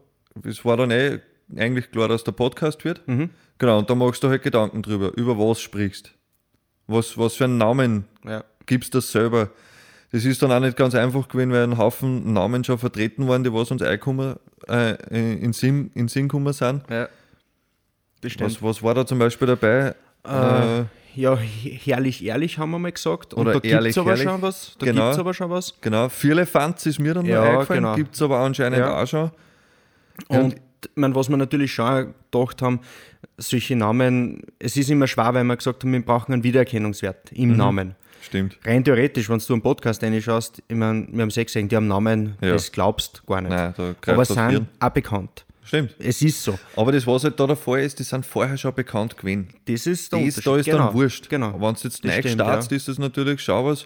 Es 0.44 0.63
war 0.65 0.77
dann 0.77 0.92
eh 0.92 1.19
eigentlich 1.56 1.92
klar, 1.92 2.07
dass 2.07 2.24
der 2.24 2.31
Podcast 2.33 2.83
wird. 2.86 3.07
Mhm. 3.07 3.30
Genau, 3.59 3.80
und 3.80 3.90
da 3.90 3.95
machst 3.95 4.23
du 4.23 4.30
halt 4.30 4.44
Gedanken 4.44 4.81
drüber, 4.83 5.11
über 5.16 5.37
was 5.37 5.59
sprichst. 5.61 6.11
Was, 6.87 7.18
was 7.18 7.35
für 7.35 7.45
einen 7.45 7.57
Namen 7.57 8.06
Ja. 8.26 8.44
gibst 8.66 8.94
du 8.94 8.99
das 8.99 9.11
selber? 9.11 9.49
Das 10.11 10.23
ist 10.23 10.42
dann 10.42 10.52
auch 10.52 10.59
nicht 10.59 10.78
ganz 10.78 10.95
einfach 10.95 11.28
gewesen, 11.28 11.52
weil 11.52 11.64
ein 11.64 11.78
Haufen 11.78 12.31
Namen 12.33 12.64
schon 12.64 12.78
vertreten 12.78 13.28
waren, 13.28 13.44
die 13.44 13.52
was 13.54 13.71
uns 13.71 13.81
einkommen, 13.81 14.35
äh, 14.69 14.94
in 15.33 15.52
Sinn, 15.54 15.92
in 15.95 16.07
Sinn 16.07 16.28
gekommen 16.28 16.54
sind. 16.54 16.83
ja. 16.90 17.07
Das. 18.21 18.33
Was, 18.40 18.64
was 18.64 18.81
war 18.83 18.95
da 18.95 19.06
zum 19.06 19.19
Beispiel 19.19 19.47
dabei? 19.47 19.94
Äh, 20.26 20.85
ja, 21.16 21.37
he- 21.37 21.80
herrlich 21.83 22.26
ehrlich 22.26 22.57
haben 22.57 22.71
wir 22.71 22.80
mal 22.80 22.92
gesagt. 22.92 23.33
Und 23.35 23.42
Oder 23.47 23.54
da 23.54 23.59
gibt 23.59 23.85
es 23.85 23.97
aber 23.97 24.09
herrlich. 24.09 24.23
schon 24.23 24.42
was. 24.42 24.76
Da 24.80 24.85
Genau. 24.87 25.04
gibt's 25.06 25.19
aber 25.19 25.33
schon 25.35 25.49
was. 25.52 25.73
Genau, 25.81 26.09
Vierlefanz 26.09 26.85
ist 26.87 26.99
mir 26.99 27.14
dann 27.14 27.26
Ja, 27.28 27.42
noch 27.44 27.52
eingefallen, 27.52 27.83
genau. 27.83 27.95
gibt 27.95 28.16
es 28.16 28.21
aber 28.21 28.40
anscheinend 28.40 28.80
Ja. 28.80 29.02
auch 29.02 29.06
schon. 29.07 29.31
Und 30.30 30.56
man, 30.96 31.16
was 31.16 31.30
wir 31.30 31.38
natürlich 31.38 31.74
schon 31.74 32.14
gedacht 32.31 32.62
haben, 32.62 32.80
solche 33.38 33.76
Namen, 33.76 34.42
es 34.60 34.78
ist 34.78 34.90
immer 34.90 35.07
schwer, 35.07 35.34
weil 35.34 35.44
wir 35.44 35.56
gesagt 35.57 35.84
haben, 35.84 35.94
wir 35.94 36.04
brauchen 36.06 36.34
einen 36.34 36.44
Wiedererkennungswert 36.44 37.31
im 37.34 37.52
Mhm. 37.52 37.57
Namen. 37.57 37.96
Stimmt. 38.22 38.57
Rein 38.66 38.84
theoretisch, 38.84 39.30
wenn 39.30 39.40
du 39.40 39.54
einen 39.54 39.62
Podcast 39.62 40.04
reinschaust, 40.04 40.62
ich 40.68 40.76
mein, 40.76 41.07
wir 41.12 41.22
haben 41.22 41.30
sechs 41.30 41.54
gesehen, 41.54 41.69
die 41.69 41.76
haben 41.76 41.88
Namen, 41.88 42.36
Ja. 42.42 42.54
das 42.54 42.72
glaubst 42.72 43.26
gar 43.26 43.42
nicht. 43.42 43.52
Nein, 43.52 43.74
da 43.78 44.12
aber 44.14 44.26
sind 44.26 44.50
Hirn. 44.50 44.68
auch 44.80 44.90
bekannt. 44.90 45.46
Stimmt. 45.64 45.96
Es 46.00 46.22
ist 46.22 46.42
so. 46.44 46.57
Aber 46.78 46.92
das, 46.94 47.06
was 47.06 47.24
halt 47.26 47.38
da 47.40 47.46
der 47.46 47.56
Fall 47.57 47.81
ist, 47.81 48.00
die 48.00 48.04
sind 48.04 48.26
vorher 48.26 48.56
schon 48.57 48.74
bekannt 48.74 49.18
gewesen. 49.18 49.50
Das 49.66 49.86
ist 49.86 50.12
der 50.14 50.26
Das, 50.26 50.36
da 50.36 50.56
ist 50.57 50.66
genau. 50.66 50.78
dann 50.78 50.94
wurscht. 50.94 51.30
Genau. 51.30 51.54
Wenn 51.60 51.74
du 51.74 51.80
jetzt 51.84 52.04
neu 52.06 52.22
startest, 52.22 52.72
ja. 52.72 52.78
ist 52.78 52.88
das 52.88 52.98
natürlich, 53.00 53.42
schau 53.42 53.66
was, 53.66 53.86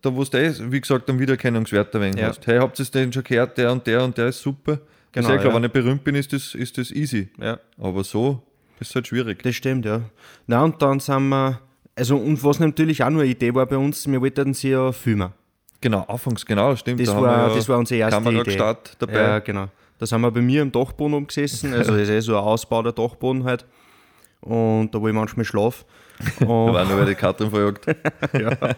da 0.00 0.14
wo 0.14 0.24
du 0.24 0.38
eh, 0.38 0.52
wie 0.72 0.80
gesagt, 0.80 1.08
einen 1.10 1.18
Wiedererkennungswert 1.20 1.94
erwähnt 1.94 2.18
Ja. 2.18 2.28
hast. 2.28 2.46
Hey, 2.46 2.58
habt 2.58 2.78
ihr 2.78 2.86
den 2.86 3.12
schon 3.12 3.22
gehört, 3.22 3.58
der 3.58 3.70
und 3.70 3.86
der 3.86 4.02
und 4.02 4.16
der 4.16 4.28
ist 4.28 4.40
super. 4.40 4.78
Genau, 5.12 5.28
ist 5.28 5.30
ja 5.30 5.38
klar, 5.38 5.52
ja. 5.52 5.56
wenn 5.56 5.64
ich 5.64 5.72
berühmt 5.72 6.04
bin, 6.04 6.14
ist 6.14 6.32
das, 6.32 6.54
ist 6.54 6.78
das 6.78 6.90
easy. 6.90 7.28
Ja. 7.40 7.58
Aber 7.78 8.02
so 8.02 8.42
ist 8.80 8.94
halt 8.94 9.06
schwierig. 9.06 9.42
Das 9.42 9.54
stimmt, 9.54 9.84
ja. 9.84 10.02
Na 10.46 10.64
und 10.64 10.80
dann 10.82 11.00
sind 11.00 11.28
wir, 11.28 11.60
also 11.94 12.16
und 12.16 12.42
was 12.42 12.58
natürlich 12.60 13.02
auch 13.02 13.10
nur 13.10 13.22
eine 13.22 13.30
Idee 13.30 13.54
war 13.54 13.66
bei 13.66 13.76
uns, 13.76 14.06
wir 14.06 14.20
wollten 14.20 14.54
sie 14.54 14.70
ja 14.70 14.92
filmen. 14.92 15.32
Genau, 15.80 16.02
anfangs, 16.02 16.46
genau, 16.46 16.74
stimmt. 16.76 17.00
Das 17.00 17.08
da 17.08 17.20
war, 17.20 17.48
ja 17.48 17.54
das 17.54 17.68
war 17.68 17.78
unsere 17.78 18.00
erste 18.00 18.16
Kamera 18.16 18.40
Idee. 18.40 18.44
gestartet 18.44 18.96
dabei. 18.98 19.20
Ja, 19.20 19.38
genau. 19.40 19.68
Da 19.98 20.06
sind 20.06 20.20
wir 20.20 20.30
bei 20.30 20.40
mir 20.40 20.62
im 20.62 20.72
Dachboden 20.72 21.14
oben 21.14 21.26
gesessen, 21.26 21.74
also 21.74 21.92
das 21.92 22.02
ist 22.02 22.10
eh 22.10 22.20
so 22.20 22.36
ein 22.36 22.42
Ausbau 22.42 22.82
der 22.82 22.92
Dachboden 22.92 23.44
halt. 23.44 23.66
Und 24.40 24.92
da 24.92 25.00
wo 25.00 25.06
ich 25.08 25.14
manchmal 25.14 25.44
schlafe. 25.44 25.84
Da 26.38 26.46
Und, 26.46 26.74
waren 26.74 26.88
wir 26.88 27.04
die 27.04 27.14
Katrin 27.16 27.50
verjagt. 27.50 27.86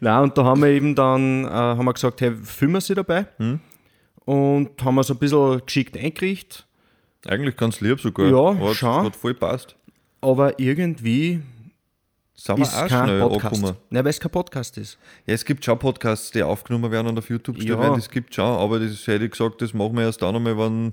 nein, 0.00 0.22
und 0.22 0.36
da 0.36 0.44
haben 0.44 0.60
wir 0.60 0.68
eben 0.68 0.94
dann 0.94 1.44
äh, 1.44 1.48
haben 1.48 1.84
wir 1.84 1.92
gesagt, 1.94 2.20
hey, 2.20 2.32
filmen 2.42 2.80
Sie 2.82 2.94
dabei. 2.94 3.26
Hm? 3.38 3.60
Und 4.24 4.70
haben 4.84 4.94
wir 4.94 5.02
so 5.04 5.14
ein 5.14 5.18
bisschen 5.18 5.62
geschickt 5.66 5.96
eingerichtet. 5.96 6.66
Eigentlich 7.26 7.56
ganz 7.56 7.80
lieb 7.80 8.00
sogar. 8.00 8.26
Ja, 8.28 8.58
hat, 8.68 8.76
schon. 8.76 9.04
hat 9.04 9.16
voll 9.16 9.34
passt. 9.34 9.76
Aber 10.20 10.58
irgendwie 10.58 11.40
Sind 12.34 12.56
wir 12.58 12.62
ist 12.64 12.74
auch 12.74 12.88
kein 12.88 13.06
schnell 13.08 13.20
Podcast. 13.20 13.44
angekommen. 13.54 13.76
Nein, 13.90 14.04
weil 14.04 14.10
es 14.10 14.20
kein 14.20 14.30
Podcast 14.30 14.78
ist. 14.78 14.98
Ja, 15.26 15.34
es 15.34 15.44
gibt 15.44 15.64
schon 15.64 15.78
Podcasts, 15.78 16.30
die 16.30 16.42
aufgenommen 16.42 16.90
werden 16.90 17.08
und 17.08 17.18
auf 17.18 17.28
YouTube 17.28 17.56
gestellt 17.56 17.76
Ja. 17.78 17.82
werden. 17.82 17.96
Das 17.96 18.10
gibt 18.10 18.34
schon, 18.34 18.44
aber 18.44 18.78
das 18.80 19.06
hätte 19.06 19.24
ich 19.24 19.30
gesagt, 19.32 19.60
das 19.62 19.74
machen 19.74 19.96
wir 19.96 20.04
erst 20.04 20.22
dann 20.22 20.34
einmal, 20.36 20.56
wenn. 20.58 20.92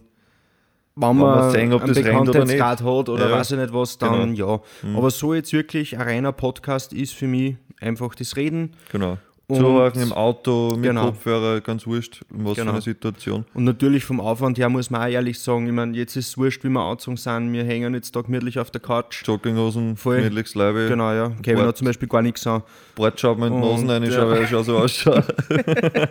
Wenn 0.96 1.16
wir 1.18 1.36
man 1.36 1.52
sehen, 1.52 1.72
ob 1.72 1.84
einen 1.84 1.94
das 1.94 2.04
rennt 2.04 2.22
oder 2.30 2.32
Bekanntheitsgrad 2.46 2.80
hat 2.84 3.10
oder 3.10 3.14
Ja. 3.22 3.26
Genau. 3.28 3.38
weiß 3.40 3.52
ich 3.52 3.58
nicht 3.58 3.74
was, 3.74 3.98
dann 3.98 4.36
ja. 4.36 4.60
Aber 4.96 5.10
so 5.12 5.34
jetzt 5.34 5.54
wirklich 5.54 5.96
ein 5.96 6.02
reiner 6.02 6.32
Podcast 6.34 6.92
ist 6.92 7.14
für 7.14 7.28
mich 7.28 7.56
einfach 7.80 8.14
das 8.16 8.36
Reden. 8.36 8.74
Genau. 8.92 9.18
Zuhören 9.58 10.00
im 10.02 10.14
Auto, 10.14 10.72
mit 10.76 10.84
Genau. 10.84 11.06
Kopfhörer, 11.08 11.62
ganz 11.62 11.86
wurscht, 11.88 12.22
in 12.32 12.46
was 12.46 12.56
Genau. 12.56 12.66
für 12.68 12.72
einer 12.74 12.82
Situation. 12.82 13.46
Und 13.54 13.64
natürlich 13.64 14.04
vom 14.06 14.20
Aufwand 14.20 14.58
her 14.58 14.70
muss 14.70 14.90
man 14.90 15.02
auch 15.02 15.08
ehrlich 15.08 15.40
sagen, 15.40 15.66
ich 15.68 15.74
meine, 15.74 15.98
jetzt 15.98 16.16
ist 16.16 16.28
es 16.30 16.38
wurscht, 16.38 16.64
wie 16.64 16.70
wir 16.70 16.82
angezogen 16.82 17.18
sind. 17.18 17.52
Wir 17.54 17.64
hängen 17.64 17.94
jetzt 17.94 18.16
da 18.16 18.22
gemütlich 18.22 18.60
auf 18.60 18.70
der 18.72 18.82
Couch. 18.82 19.24
Jogginghosen, 19.28 19.98
Voll. 19.98 20.18
gemütliches 20.18 20.56
Leibe, 20.56 20.88
Genau, 20.88 21.12
ja. 21.14 21.30
Kevin 21.42 21.56
Bart. 21.58 21.68
hat 21.70 21.78
zum 21.78 21.86
Beispiel 21.88 22.08
gar 22.08 22.22
nichts 22.22 22.46
an. 22.46 22.64
Bartschauben 22.96 23.44
in 23.46 23.54
die 23.54 23.68
Und, 23.68 23.86
Nasen 23.86 23.90
rein, 23.90 24.04
ja. 24.04 24.30
weil 24.30 24.44
ich 24.44 24.50
schon 24.50 24.64
so 24.64 24.78
ausschaue. 24.78 25.24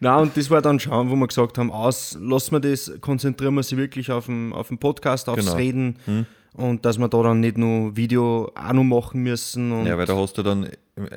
Nein, 0.00 0.22
und 0.22 0.36
das 0.36 0.50
war 0.50 0.60
dann 0.60 0.80
schon, 0.80 1.10
wo 1.10 1.14
wir 1.14 1.26
gesagt 1.28 1.58
haben, 1.58 1.70
aus, 1.70 2.18
lassen 2.20 2.52
wir 2.52 2.60
das, 2.60 2.92
konzentrieren 3.00 3.54
wir 3.54 3.62
sich 3.62 3.78
wirklich 3.78 4.10
auf 4.10 4.26
den, 4.26 4.52
auf 4.52 4.68
den 4.68 4.78
Podcast, 4.78 5.28
aufs 5.28 5.44
Genau. 5.44 5.56
Reden 5.56 5.96
und 6.54 6.84
dass 6.84 6.98
wir 6.98 7.08
da 7.08 7.22
dann 7.22 7.40
nicht 7.40 7.58
nur 7.58 7.96
Video 7.96 8.50
auch 8.54 8.72
noch 8.72 8.84
machen 8.84 9.22
müssen. 9.22 9.84
Ja, 9.86 9.98
weil 9.98 10.06
da 10.06 10.16
hast 10.16 10.38
du 10.38 10.42
dann 10.42 10.68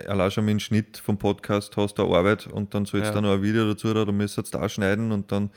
allein 0.08 0.32
schon 0.32 0.46
mit 0.46 0.54
dem 0.54 0.60
Schnitt 0.60 0.98
vom 0.98 1.18
Podcast 1.18 1.76
hast 1.78 1.96
du 1.96 2.06
eine 2.06 2.16
Arbeit 2.16 2.48
und 2.48 2.74
dann 2.74 2.86
sollst 2.86 3.06
du 3.06 3.10
Ja. 3.10 3.14
dann 3.14 3.24
noch 3.24 3.34
ein 3.34 3.42
Video 3.44 3.68
dazu, 3.68 3.94
da 3.94 4.06
müsstest 4.12 4.54
du 4.54 4.58
da 4.58 4.68
schneiden 4.68 5.12
und 5.12 5.32
dann. 5.32 5.50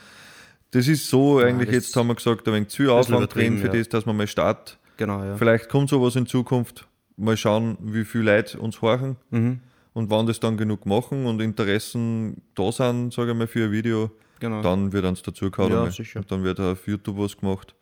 Das 0.73 0.87
ist 0.87 1.09
so 1.09 1.39
eigentlich, 1.39 1.67
das 1.69 1.75
jetzt 1.87 1.97
haben 1.97 2.07
wir 2.09 2.15
gesagt, 2.15 2.47
ein 2.47 2.55
wenig 2.55 2.69
zu 2.69 2.93
Aufwand 2.93 3.35
drin 3.35 3.59
für 3.59 3.67
ja. 3.67 3.73
das, 3.73 3.89
dass 3.89 4.07
man 4.07 4.17
mal 4.17 4.27
startet. 4.29 4.79
genau, 4.97 5.25
ja. 5.25 5.37
Vielleicht 5.37 5.69
kommt 5.69 5.89
sowas 5.91 6.15
in 6.17 6.27
Zukunft. 6.27 6.87
Mal 7.17 7.37
schauen, 7.37 7.77
wie 7.81 8.05
viele 8.05 8.37
Leute 8.37 8.59
uns 8.61 8.81
horchen 8.81 9.17
Mhm. 9.31 9.61
und 9.95 10.11
wann 10.11 10.27
das 10.27 10.39
dann 10.41 10.57
genug 10.57 10.87
machen 10.87 11.27
und 11.27 11.41
Interessen 11.41 12.41
da 12.55 12.71
sind, 12.73 13.13
sage 13.13 13.33
ich 13.33 13.37
mal, 13.37 13.47
für 13.47 13.65
ein 13.65 13.73
Video, 13.73 14.11
genau. 14.39 14.63
dann 14.63 14.93
wird 14.93 15.05
uns 15.05 15.23
dazu 15.23 15.51
gehauen. 15.51 15.73
Ja. 15.73 15.83
Und 16.15 16.31
dann 16.31 16.45
wird 16.45 16.61
auf 16.61 16.87
YouTube 16.87 17.19
was 17.19 17.37
gemacht. 17.37 17.75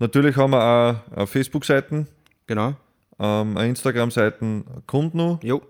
Natürlich 0.00 0.36
haben 0.36 0.50
wir 0.52 0.62
auch 0.62 1.16
eine 1.16 1.26
Facebook-Seiten, 1.26 2.06
genau. 2.46 2.74
ähm, 3.18 3.56
eine 3.56 3.68
Instagram-Seiten 3.68 4.64
kommt 4.86 5.14
noch, 5.14 5.40
Jo. 5.42 5.62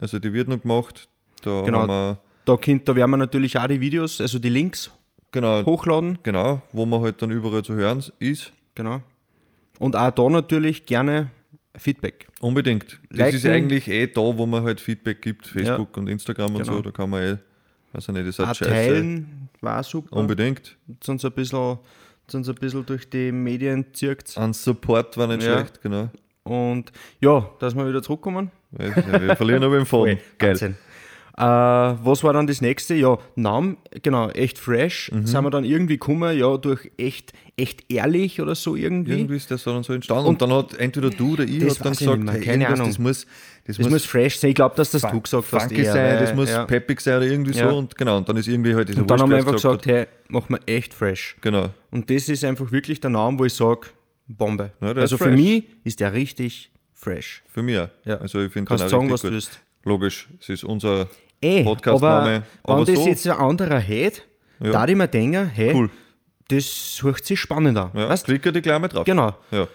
also 0.00 0.18
die 0.18 0.32
wird 0.32 0.48
noch 0.48 0.60
gemacht. 0.60 1.08
Da 1.42 1.62
Genau. 1.62 1.80
haben 1.80 1.88
wir, 1.88 2.18
Da, 2.44 2.56
könnt, 2.56 2.88
da 2.88 2.94
werden 2.94 3.10
wir 3.10 3.16
natürlich 3.16 3.58
auch 3.58 3.66
die 3.66 3.80
Videos, 3.80 4.20
also 4.20 4.38
die 4.38 4.50
Links 4.50 4.90
genau, 5.32 5.64
hochladen. 5.64 6.18
genau, 6.22 6.60
wo 6.72 6.84
man 6.86 7.00
halt 7.00 7.20
dann 7.22 7.30
überall 7.30 7.64
zu 7.64 7.74
hören 7.74 8.02
ist. 8.18 8.52
Genau. 8.74 9.00
Und 9.78 9.96
auch 9.96 10.10
da 10.10 10.28
natürlich 10.28 10.86
gerne 10.86 11.30
Feedback. 11.76 12.28
Unbedingt. 12.40 13.00
Das 13.10 13.18
Liken. 13.18 13.36
ist 13.36 13.46
eigentlich 13.46 13.88
eh 13.88 14.06
da, 14.06 14.20
wo 14.20 14.44
man 14.46 14.62
halt 14.64 14.80
Feedback 14.80 15.22
gibt, 15.22 15.46
Facebook 15.46 15.96
und 15.96 16.08
Instagram 16.08 16.54
und 16.56 16.62
Genau. 16.64 16.76
so, 16.76 16.82
da 16.82 16.90
kann 16.90 17.08
man 17.10 17.22
eh, 17.22 17.36
weiß 17.94 18.08
ich 18.08 18.14
nicht, 18.14 18.28
das 18.28 18.38
hat 18.46 18.56
scheiße. 18.58 18.70
teilen 18.70 19.48
war 19.62 19.82
super. 19.82 20.16
Unbedingt. 20.16 20.76
Sonst 21.02 21.24
ein 21.24 21.32
bisschen, 21.32 21.78
sonst 22.30 22.48
ein 22.48 22.54
bisschen 22.56 22.86
durch 22.86 23.08
die 23.10 23.32
Medien 23.32 23.86
zirkt. 23.92 24.36
An 24.36 24.52
Support 24.52 25.16
war 25.18 25.26
nicht 25.26 25.42
Ja. 25.42 25.58
schlecht, 25.58 25.82
genau. 25.82 26.08
Und 26.44 26.90
ja, 27.20 27.48
dass 27.60 27.74
wir 27.76 27.86
wieder 27.88 28.02
zurückkommen. 28.02 28.50
Ja, 28.78 29.20
wir 29.20 29.36
verlieren 29.36 29.62
aber 29.62 29.78
im 29.78 29.86
Faden. 29.86 30.18
Geil. 30.38 30.74
Äh, 31.36 31.42
was 31.42 32.22
war 32.22 32.34
dann 32.34 32.46
das 32.46 32.60
nächste? 32.60 32.94
Ja, 32.94 33.16
Namen, 33.36 33.78
genau, 34.02 34.28
echt 34.30 34.58
fresh. 34.58 35.10
Mhm. 35.12 35.26
Sind 35.26 35.42
wir 35.44 35.50
dann 35.50 35.64
irgendwie 35.64 35.94
gekommen, 35.94 36.36
ja, 36.36 36.56
durch 36.58 36.90
echt, 36.98 37.32
echt 37.56 37.90
ehrlich 37.90 38.40
oder 38.40 38.54
so 38.54 38.76
irgendwie. 38.76 39.12
Irgendwie 39.12 39.36
ist 39.36 39.50
das 39.50 39.64
dann 39.64 39.82
so 39.82 39.94
entstanden. 39.94 40.26
Und, 40.26 40.42
dann 40.42 40.52
hat 40.52 40.74
entweder 40.74 41.08
du 41.08 41.32
oder 41.32 41.44
ich 41.44 41.58
Das 41.60 41.78
hat 41.80 41.86
dann 41.86 41.92
gesagt, 41.94 42.22
hey, 42.30 42.40
keine 42.42 42.68
Ahnung. 42.68 42.88
das 42.88 42.98
muss, 42.98 43.26
das, 43.66 43.78
Das 43.78 43.88
muss 43.88 44.04
fresh 44.04 44.38
sein. 44.38 44.50
Ich 44.50 44.56
glaube, 44.56 44.74
dass 44.76 44.90
das 44.90 45.02
du 45.02 45.20
gesagt 45.20 45.46
hast. 45.52 45.62
funky 45.62 45.82
eher, 45.82 45.92
sein, 45.92 46.18
das 46.20 46.34
muss 46.34 46.50
ja. 46.50 46.66
peppig 46.66 47.00
sein 47.00 47.16
oder 47.16 47.26
irgendwie 47.26 47.52
Ja. 47.52 47.70
so. 47.70 47.78
Und 47.78 47.96
genau, 47.96 48.18
und 48.18 48.28
dann 48.28 48.36
ist 48.36 48.48
irgendwie 48.48 48.74
halt 48.74 48.90
dieser 48.90 49.00
Und 49.00 49.10
dann 49.10 49.20
haben 49.20 49.30
wir 49.30 49.38
einfach 49.38 49.52
gesagt, 49.52 49.86
hey, 49.86 50.06
machen 50.28 50.56
wir 50.56 50.60
echt 50.66 50.92
fresh. 50.92 51.36
Genau. 51.40 51.70
Und 51.90 52.10
das 52.10 52.28
ist 52.28 52.44
einfach 52.44 52.70
wirklich 52.72 53.00
der 53.00 53.10
Name, 53.10 53.38
wo 53.38 53.44
ich 53.46 53.54
sage, 53.54 53.88
Bombe. 54.28 54.72
Ja, 54.82 54.92
also 54.92 55.16
für 55.16 55.30
mich 55.30 55.64
ist 55.84 56.00
der 56.00 56.12
richtig 56.12 56.70
fresh. 56.92 57.42
Für 57.48 57.62
mich. 57.62 57.74
Ja. 57.74 58.16
Also 58.18 58.40
ich 58.42 58.52
finde 58.52 58.68
Kannst 58.68 58.88
sagen, 58.90 59.10
was 59.10 59.22
du 59.22 59.28
gut. 59.28 59.32
willst. 59.34 59.60
Logisch, 59.84 60.28
es 60.40 60.48
ist 60.48 60.64
unser 60.64 61.08
Ey, 61.40 61.64
Podcast-Name. 61.64 62.44
aber, 62.62 62.74
Aber 62.74 62.86
wenn 62.86 62.94
das 62.94 63.02
so- 63.04 63.08
jetzt 63.10 63.26
ein 63.26 63.36
anderer 63.36 63.78
hätte, 63.80 64.22
Ja. 64.60 64.72
da 64.72 64.86
ich 64.86 64.94
mir 64.96 65.08
denken, 65.08 65.46
hey, 65.46 65.74
Cool. 65.74 65.90
das 66.48 67.00
hört 67.02 67.24
sich 67.24 67.40
spannend 67.40 67.76
an. 67.78 67.90
Ja, 67.94 68.08
Weißt? 68.08 68.24
klicke 68.26 68.52
die 68.52 68.62
gleich 68.62 68.78
mal 68.78 68.88
drauf. 68.88 69.04
Genau. 69.04 69.34
Ja. 69.50 69.66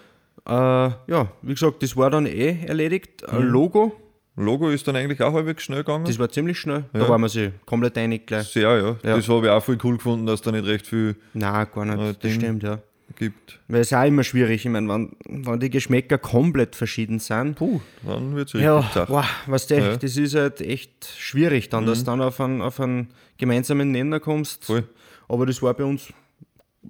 Äh, 0.46 0.92
ja, 1.08 1.28
wie 1.42 1.52
gesagt, 1.52 1.82
das 1.82 1.94
war 1.96 2.10
dann 2.10 2.24
eh 2.26 2.64
erledigt. 2.66 3.22
Mhm. 3.30 3.42
Logo, 3.48 3.92
Logo 4.36 4.70
ist 4.70 4.86
dann 4.86 4.94
eigentlich 4.96 5.20
auch 5.20 5.32
halbwegs 5.34 5.64
schnell 5.64 5.78
gegangen. 5.78 6.04
das 6.04 6.16
war 6.18 6.28
ziemlich 6.30 6.58
schnell. 6.58 6.84
Da 6.92 7.00
Ja. 7.00 7.08
waren 7.08 7.20
wir 7.20 7.28
sich 7.28 7.50
komplett 7.66 7.98
einig 7.98 8.24
gleich. 8.26 8.46
Sehr, 8.46 8.70
ja. 8.78 8.96
Ja. 9.02 9.16
Das 9.16 9.28
habe 9.28 9.46
ich 9.46 9.50
auch 9.52 9.62
voll 9.62 9.76
cool 9.82 9.96
gefunden, 9.96 10.26
dass 10.26 10.40
da 10.40 10.52
nicht 10.52 10.64
recht 10.64 10.86
viel 10.86 11.16
Nein, 11.34 11.66
gar 11.74 11.84
nicht. 11.84 11.98
Äh, 11.98 12.14
das 12.22 12.32
stimmt, 12.32 12.62
ja. 12.62 12.78
Gibt. 13.18 13.60
Weil 13.68 13.80
es 13.80 13.88
ist 13.92 13.96
auch 13.98 14.04
immer 14.06 14.24
schwierig. 14.24 14.64
Ich 14.64 14.70
meine, 14.70 14.88
wenn, 14.88 15.12
wenn 15.28 15.60
die 15.60 15.68
Geschmäcker 15.70 16.16
komplett 16.18 16.74
verschieden 16.76 17.18
sind, 17.18 17.56
Puh, 17.56 17.80
dann 18.06 18.34
wird 18.36 18.54
es 18.54 18.60
ja, 18.60 18.80
boah, 19.06 19.24
weißt 19.46 19.70
du, 19.70 19.74
Ja. 19.76 19.92
Mhm. 19.94 19.98
das 19.98 20.16
ist 20.16 20.34
halt 20.34 20.60
echt 20.60 21.04
schwierig, 21.18 21.68
dann, 21.68 21.84
dass 21.84 22.00
du 22.00 22.04
dann 22.06 22.20
auf 22.22 22.40
einen, 22.40 22.62
auf 22.62 22.80
einen 22.80 23.08
gemeinsamen 23.36 23.90
Nenner 23.90 24.20
kommst. 24.20 24.64
Voll. 24.64 24.84
Aber 25.28 25.44
das 25.46 25.60
war 25.60 25.74
bei 25.74 25.84
uns, 25.84 26.08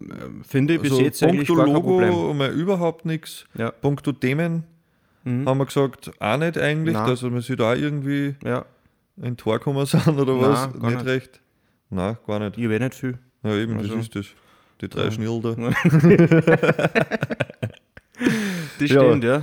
äh, 0.00 0.04
finde 0.46 0.74
ich, 0.74 0.80
bis 0.82 0.92
Also 0.92 1.02
jetzt 1.02 1.22
eigentlich 1.22 1.48
gar 1.48 1.64
kein 1.64 1.74
Logo 1.74 1.98
Problem. 1.98 2.36
mal 2.38 2.50
überhaupt 2.52 3.04
nichts. 3.04 3.44
Ja. 3.56 3.70
Punkto 3.70 4.12
Themen 4.12 4.64
haben 5.24 5.58
wir 5.58 5.66
gesagt, 5.66 6.10
auch 6.20 6.36
nicht 6.38 6.56
eigentlich, 6.56 6.94
Nein. 6.94 7.06
dass 7.06 7.22
wir 7.22 7.40
sich 7.42 7.56
da 7.56 7.72
auch 7.72 7.76
irgendwie 7.76 8.34
Ja, 8.42 8.64
ein 9.20 9.36
Tor 9.36 9.58
gekommen 9.58 9.84
sind 9.86 10.06
oder 10.08 10.40
was. 10.40 10.68
Nein, 10.74 10.80
nicht, 10.92 11.04
nicht. 11.04 11.06
recht. 11.06 11.40
Nein, 11.90 12.16
gar 12.26 12.38
nicht. 12.38 12.56
ich 12.56 12.64
habe 12.64 12.76
eh 12.76 12.78
nicht 12.78 12.94
viel. 12.94 13.18
Ja, 13.42 13.54
eben, 13.54 13.76
Also- 13.76 13.94
das 13.96 14.04
ist 14.04 14.14
das. 14.16 14.26
Die 14.80 14.88
drei 14.88 15.10
Schnirl 15.10 15.40
da. 15.42 15.54
Das 18.78 18.90
Ja. 18.90 19.00
stimmt, 19.02 19.24
ja. 19.24 19.42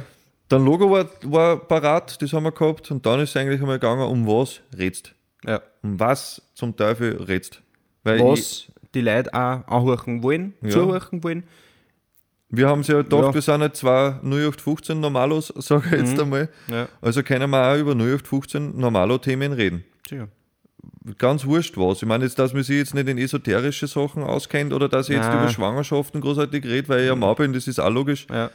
Dann 0.50 0.64
Logo 0.64 0.90
war, 0.92 1.10
war 1.24 1.58
parat, 1.58 2.22
das 2.22 2.32
haben 2.34 2.44
wir 2.44 2.52
gehabt. 2.52 2.92
Und 2.92 3.06
dann 3.06 3.20
ist 3.20 3.32
es 3.32 3.38
eigentlich 3.38 3.60
einmal 3.62 3.80
gegangen, 3.80 4.08
um 4.08 4.28
was 4.28 4.62
redst. 4.78 5.14
ja. 5.46 5.62
Um 5.82 6.00
was 6.00 6.42
zum 6.54 6.76
Teufel 6.76 7.22
redst. 7.24 7.62
Weil 8.04 8.18
ich, 8.18 8.24
Was 8.24 8.68
die 8.94 9.02
Leute 9.02 9.34
auch 9.34 9.68
anhören 9.68 10.24
wollen, 10.24 10.54
Ja. 10.62 10.70
zuhören 10.70 11.24
wollen. 11.24 11.44
wir 12.50 12.68
haben 12.70 12.82
es 12.82 12.88
ja 12.88 12.98
gedacht, 13.02 13.24
Ja. 13.24 13.34
wir 13.34 13.42
sind 13.42 13.60
nicht 13.62 13.76
zwei 13.76 14.20
0815 14.22 15.00
Normalos, 15.00 15.48
sage 15.58 15.88
ich 15.96 16.02
Mhm. 16.02 16.06
jetzt 16.08 16.20
einmal. 16.20 16.50
Ja, 16.68 16.88
Also 17.02 17.24
können 17.24 17.50
wir 17.50 17.72
auch 17.74 17.78
über 17.78 17.96
0815 17.96 18.78
Normalo-Themen 18.80 19.52
reden. 19.54 19.84
sicher. 20.08 20.28
Ganz 21.18 21.46
wurscht 21.46 21.78
was. 21.78 22.02
Ich 22.02 22.08
meine 22.08 22.24
jetzt, 22.24 22.40
dass 22.40 22.54
man 22.54 22.64
sich 22.64 22.78
jetzt 22.78 22.94
nicht 22.94 23.08
in 23.08 23.18
esoterische 23.18 23.88
Sachen 23.88 24.24
auskennt 24.24 24.74
oder 24.74 24.90
dass 24.90 25.10
ich 25.10 25.16
jetzt 25.16 25.28
Nein. 25.28 25.40
über 25.40 25.50
Schwangerschaften 25.50 26.22
großartig 26.22 26.66
rede, 26.66 26.90
weil 26.90 27.02
ich 27.02 27.08
ja 27.08 27.16
Mann 27.16 27.36
bin, 27.36 27.54
das 27.54 27.68
ist 27.68 27.80
auch 27.80 27.90
logisch. 27.90 28.28
Ja. 28.32 28.50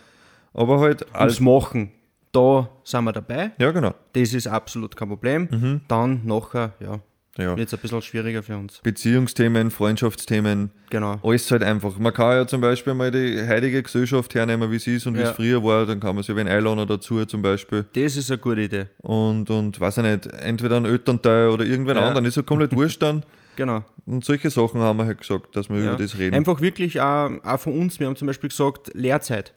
Aber 0.53 0.81
halt 0.81 1.07
alles. 1.15 1.41
Machen, 1.41 1.93
da 2.33 2.69
sind 2.85 3.05
wir 3.05 3.13
dabei. 3.13 3.53
Ja, 3.59 3.71
genau. 3.71 3.95
Das 4.13 4.35
ist 4.35 4.47
absolut 4.47 4.97
kein 4.97 5.09
Problem. 5.09 5.81
Dann 5.89 6.23
nachher, 6.25 6.73
ja, 6.81 7.01
Ja. 7.39 7.57
wird 7.57 7.69
es 7.69 7.75
ein 7.75 7.81
bisschen 7.81 8.03
schwieriger 8.03 8.43
für 8.43 8.57
uns. 8.57 8.81
Beziehungsthemen, 8.83 9.71
Freundschaftsthemen, 9.71 10.71
Genau. 10.91 11.19
alles 11.23 11.51
halt 11.51 11.63
einfach. 11.63 11.99
Man 11.99 12.13
kann 12.13 12.33
ja 12.33 12.47
zum 12.47 12.61
Beispiel 12.61 12.95
mal 12.95 13.11
die 13.11 13.41
heutige 13.49 13.83
Gesellschaft 13.83 14.35
hernehmen, 14.35 14.71
wie 14.71 14.79
sie 14.79 14.97
ist 14.97 15.07
und 15.07 15.17
wie 15.17 15.21
Ja. 15.21 15.31
es 15.31 15.37
früher 15.37 15.63
war, 15.63 15.87
dann 15.87 16.01
kann 16.01 16.15
man 16.15 16.25
sich 16.25 16.35
wen 16.35 16.49
einladen 16.49 16.87
dazu 16.89 17.25
zum 17.27 17.43
Beispiel. 17.43 17.85
Das 17.95 18.17
ist 18.17 18.31
eine 18.31 18.39
gute 18.39 18.63
Idee. 18.63 18.87
Und, 18.99 19.49
und 19.51 19.79
weiß 19.79 19.99
ich 19.99 20.05
nicht, 20.05 20.27
entweder 20.27 20.77
ein 20.79 20.85
Elternteil 20.87 21.49
oder 21.49 21.65
irgendwen 21.65 21.97
Ja. 21.97 22.09
anderen, 22.09 22.25
ist 22.27 22.37
ja 22.37 22.43
komplett 22.43 22.73
wurscht 22.77 23.01
dann. 23.03 23.23
Genau. 23.57 23.85
Und 24.07 24.25
solche 24.25 24.51
Sachen 24.51 24.81
haben 24.81 24.99
wir 24.99 25.07
halt 25.07 25.19
gesagt, 25.19 25.55
dass 25.55 25.69
wir 25.69 25.79
Ja. 25.79 25.93
über 25.95 26.03
das 26.03 26.19
reden. 26.19 26.35
Einfach 26.35 26.61
wirklich 26.61 27.01
auch, 27.01 27.31
auch 27.45 27.61
von 27.61 27.79
uns. 27.79 28.01
Wir 28.01 28.07
haben 28.07 28.17
zum 28.17 28.27
Beispiel 28.27 28.49
gesagt, 28.49 28.91
Lehrzeit. 28.95 29.53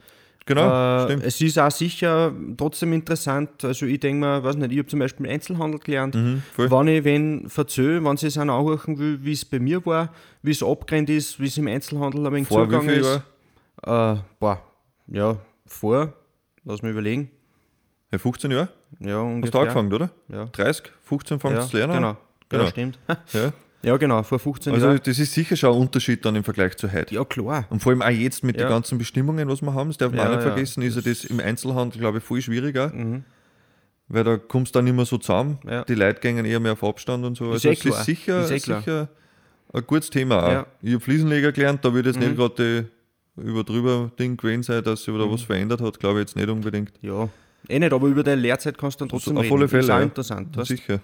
Genau, 0.45 1.03
Äh, 1.03 1.03
stimmt. 1.05 1.23
es 1.23 1.41
ist 1.41 1.59
auch 1.59 1.71
sicher 1.71 2.33
trotzdem 2.57 2.93
interessant. 2.93 3.63
Also 3.63 3.85
ich 3.85 3.99
denke 3.99 4.25
mir, 4.25 4.43
weiß 4.43 4.55
nicht, 4.57 4.71
ich 4.71 4.77
habe 4.79 4.87
zum 4.87 4.99
Beispiel 4.99 5.27
Einzelhandel 5.29 5.79
gelernt. 5.79 6.15
Mhm, 6.15 6.43
voll. 6.55 6.69
wenn 6.71 6.87
ich 6.87 7.03
wen 7.03 7.49
verzöge, 7.49 8.03
wenn 8.03 8.17
sie 8.17 8.27
es 8.27 8.37
auch 8.37 8.41
anhören 8.41 8.97
will, 8.97 9.19
wie 9.23 9.31
es 9.33 9.45
bei 9.45 9.59
mir 9.59 9.85
war, 9.85 10.13
wie 10.41 10.51
es 10.51 10.61
abgerennt 10.63 11.09
ist, 11.09 11.39
wie 11.39 11.47
es 11.47 11.57
im 11.57 11.67
Einzelhandel 11.67 12.25
ein 12.27 12.33
wenig 12.33 12.47
Vor 12.47 12.69
wie 12.69 12.79
viel 12.79 12.89
ist. 13.01 13.21
Jahren? 13.85 14.17
Äh, 14.17 14.21
boah, 14.39 14.61
ja, 15.07 15.37
vor, 15.65 16.13
lass 16.65 16.81
mich 16.81 16.91
überlegen. 16.91 17.29
Ja, 18.11 18.17
15 18.19 18.51
Jahre? 18.51 18.69
Ja, 18.99 19.15
Hast 19.17 19.23
ungefähr. 19.23 19.51
du 19.51 19.59
angefangen, 19.59 19.93
oder? 19.93 20.09
Ja. 20.29 20.45
30, 20.45 20.91
15 21.03 21.39
fängst 21.39 21.55
Ja, 21.57 21.63
du 21.63 21.69
zu 21.69 21.77
lernen? 21.77 21.93
genau. 21.93 22.17
Genau, 22.49 22.63
Genau. 22.63 22.69
stimmt. 22.69 22.99
Ja. 23.33 23.51
Ja, 23.83 23.97
genau, 23.97 24.23
vor 24.23 24.39
15 24.39 24.73
Also 24.73 24.85
Jahren. 24.87 24.99
das 25.03 25.19
ist 25.19 25.33
sicher 25.33 25.55
schon 25.57 25.73
ein 25.73 25.79
Unterschied 25.81 26.23
dann 26.23 26.35
im 26.35 26.43
Vergleich 26.43 26.77
zu 26.77 26.91
heute. 26.91 27.13
Ja, 27.13 27.25
klar. 27.25 27.65
Und 27.69 27.81
vor 27.81 27.91
allem 27.91 28.01
auch 28.01 28.09
jetzt 28.09 28.43
mit 28.43 28.55
Ja. 28.57 28.63
den 28.65 28.69
ganzen 28.69 28.97
Bestimmungen, 28.97 29.47
was 29.49 29.61
wir 29.61 29.73
haben, 29.73 29.89
das 29.89 29.97
darf 29.97 30.11
man 30.11 30.19
Ja, 30.19 30.25
auch 30.25 30.29
nicht 30.29 30.45
ja. 30.45 30.51
vergessen, 30.51 30.81
ist 30.83 30.95
ja 30.95 31.01
das 31.01 31.25
im 31.25 31.39
Einzelhandel, 31.41 31.99
glaube 31.99 32.19
ich, 32.19 32.23
viel 32.23 32.41
schwieriger. 32.41 32.91
Weil 34.09 34.23
da 34.23 34.37
kommst 34.37 34.73
du 34.75 34.77
dann 34.79 34.85
nicht 34.85 34.95
mehr 34.95 35.05
so 35.05 35.17
zusammen. 35.17 35.59
Mhm. 35.63 35.69
Ja. 35.69 35.83
Die 35.85 35.95
Leute 35.95 36.19
gehen 36.21 36.45
eher 36.45 36.59
mehr 36.59 36.73
auf 36.73 36.83
Abstand 36.83 37.25
und 37.25 37.35
so. 37.35 37.45
Ist 37.53 37.65
Also 37.65 37.69
eh 37.69 37.75
klar. 37.75 37.99
ist 37.99 38.05
sicher, 38.05 38.41
Ist 38.43 38.51
eh 38.51 38.57
sicher 38.59 39.09
ein 39.73 39.83
gutes 39.87 40.09
Thema 40.09 40.43
auch. 40.43 40.51
Ja. 40.51 40.65
Ich 40.81 40.93
habe 40.93 41.03
Fliesenleger 41.03 41.51
gelernt, 41.51 41.83
da 41.83 41.93
würde 41.93 42.09
jetzt 42.09 42.19
nicht 42.19 42.35
gerade 42.35 42.85
über 43.37 43.63
drüber 43.63 44.11
Ding 44.19 44.37
gewesen 44.37 44.61
sein, 44.63 44.83
dass 44.83 45.03
sich 45.03 45.13
Mhm. 45.13 45.19
da 45.19 45.31
was 45.31 45.41
verändert 45.41 45.81
hat, 45.81 45.99
glaube 45.99 46.19
ich 46.19 46.27
jetzt 46.27 46.35
nicht 46.35 46.47
unbedingt. 46.49 46.93
Ja, 47.01 47.27
eh 47.67 47.79
nicht, 47.79 47.91
aber 47.91 48.07
über 48.07 48.23
deine 48.23 48.41
Lehrzeit 48.41 48.77
kannst 48.77 48.99
du 48.99 49.05
dann 49.05 49.09
trotzdem 49.09 49.37
auf 49.37 49.43
reden. 49.45 49.55
alle 49.55 49.67
Fälle. 49.67 49.83
Ist 49.83 49.89
auch 49.89 49.97
ja. 49.97 50.03
interessant. 50.03 50.55
Weißt? 50.57 50.67
Sicher. 50.67 50.99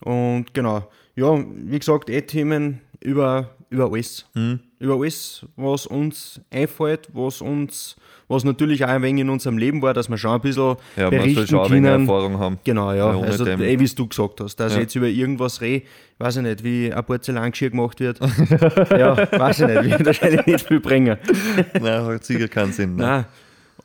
Und 0.00 0.54
genau, 0.54 0.88
ja, 1.16 1.38
wie 1.64 1.78
gesagt, 1.78 2.10
eh 2.10 2.22
Themen 2.22 2.80
über, 3.00 3.50
über 3.70 3.86
alles. 3.90 4.26
Mhm. 4.34 4.60
Über 4.78 4.94
alles, 4.94 5.44
was 5.56 5.86
uns 5.86 6.40
einfällt, 6.52 7.08
was 7.12 7.40
uns, 7.40 7.96
was 8.28 8.44
natürlich 8.44 8.84
auch 8.84 8.88
ein 8.90 9.02
wenig 9.02 9.22
in 9.22 9.28
unserem 9.30 9.58
Leben 9.58 9.82
war, 9.82 9.92
dass 9.92 10.08
wir 10.08 10.16
schon 10.16 10.30
ein 10.32 10.40
bisschen 10.40 10.76
Ja, 10.96 11.10
berichten 11.10 11.46
schon 11.48 11.68
können. 11.68 11.84
Erfahrung 12.02 12.38
haben. 12.38 12.58
Genau, 12.62 12.92
ja. 12.92 13.12
Ohne 13.12 13.26
also, 13.26 13.44
dem- 13.44 13.60
eh, 13.60 13.78
wie 13.80 13.86
du 13.86 14.06
gesagt 14.06 14.40
hast, 14.40 14.54
dass 14.56 14.72
Ja. 14.74 14.78
ich 14.78 14.82
jetzt 14.84 14.94
über 14.94 15.08
irgendwas 15.08 15.60
rede, 15.60 15.84
weiß 16.18 16.36
ich 16.36 16.42
nicht, 16.42 16.62
wie 16.62 16.92
ein 16.92 17.04
Porzellangeschirr 17.04 17.70
gemacht 17.70 17.98
wird. 17.98 18.20
ja, 18.90 19.16
weiß 19.32 19.60
ich 19.60 19.66
nicht, 19.66 19.90
wird 19.98 20.06
wahrscheinlich 20.06 20.46
nicht 20.46 20.66
viel 20.68 20.78
bringen. 20.80 21.18
Nein, 21.80 22.04
hat 22.04 22.24
sicher 22.24 22.46
keinen 22.46 22.72
Sinn. 22.72 22.94
Ne? 22.94 23.02
Nein. 23.02 23.24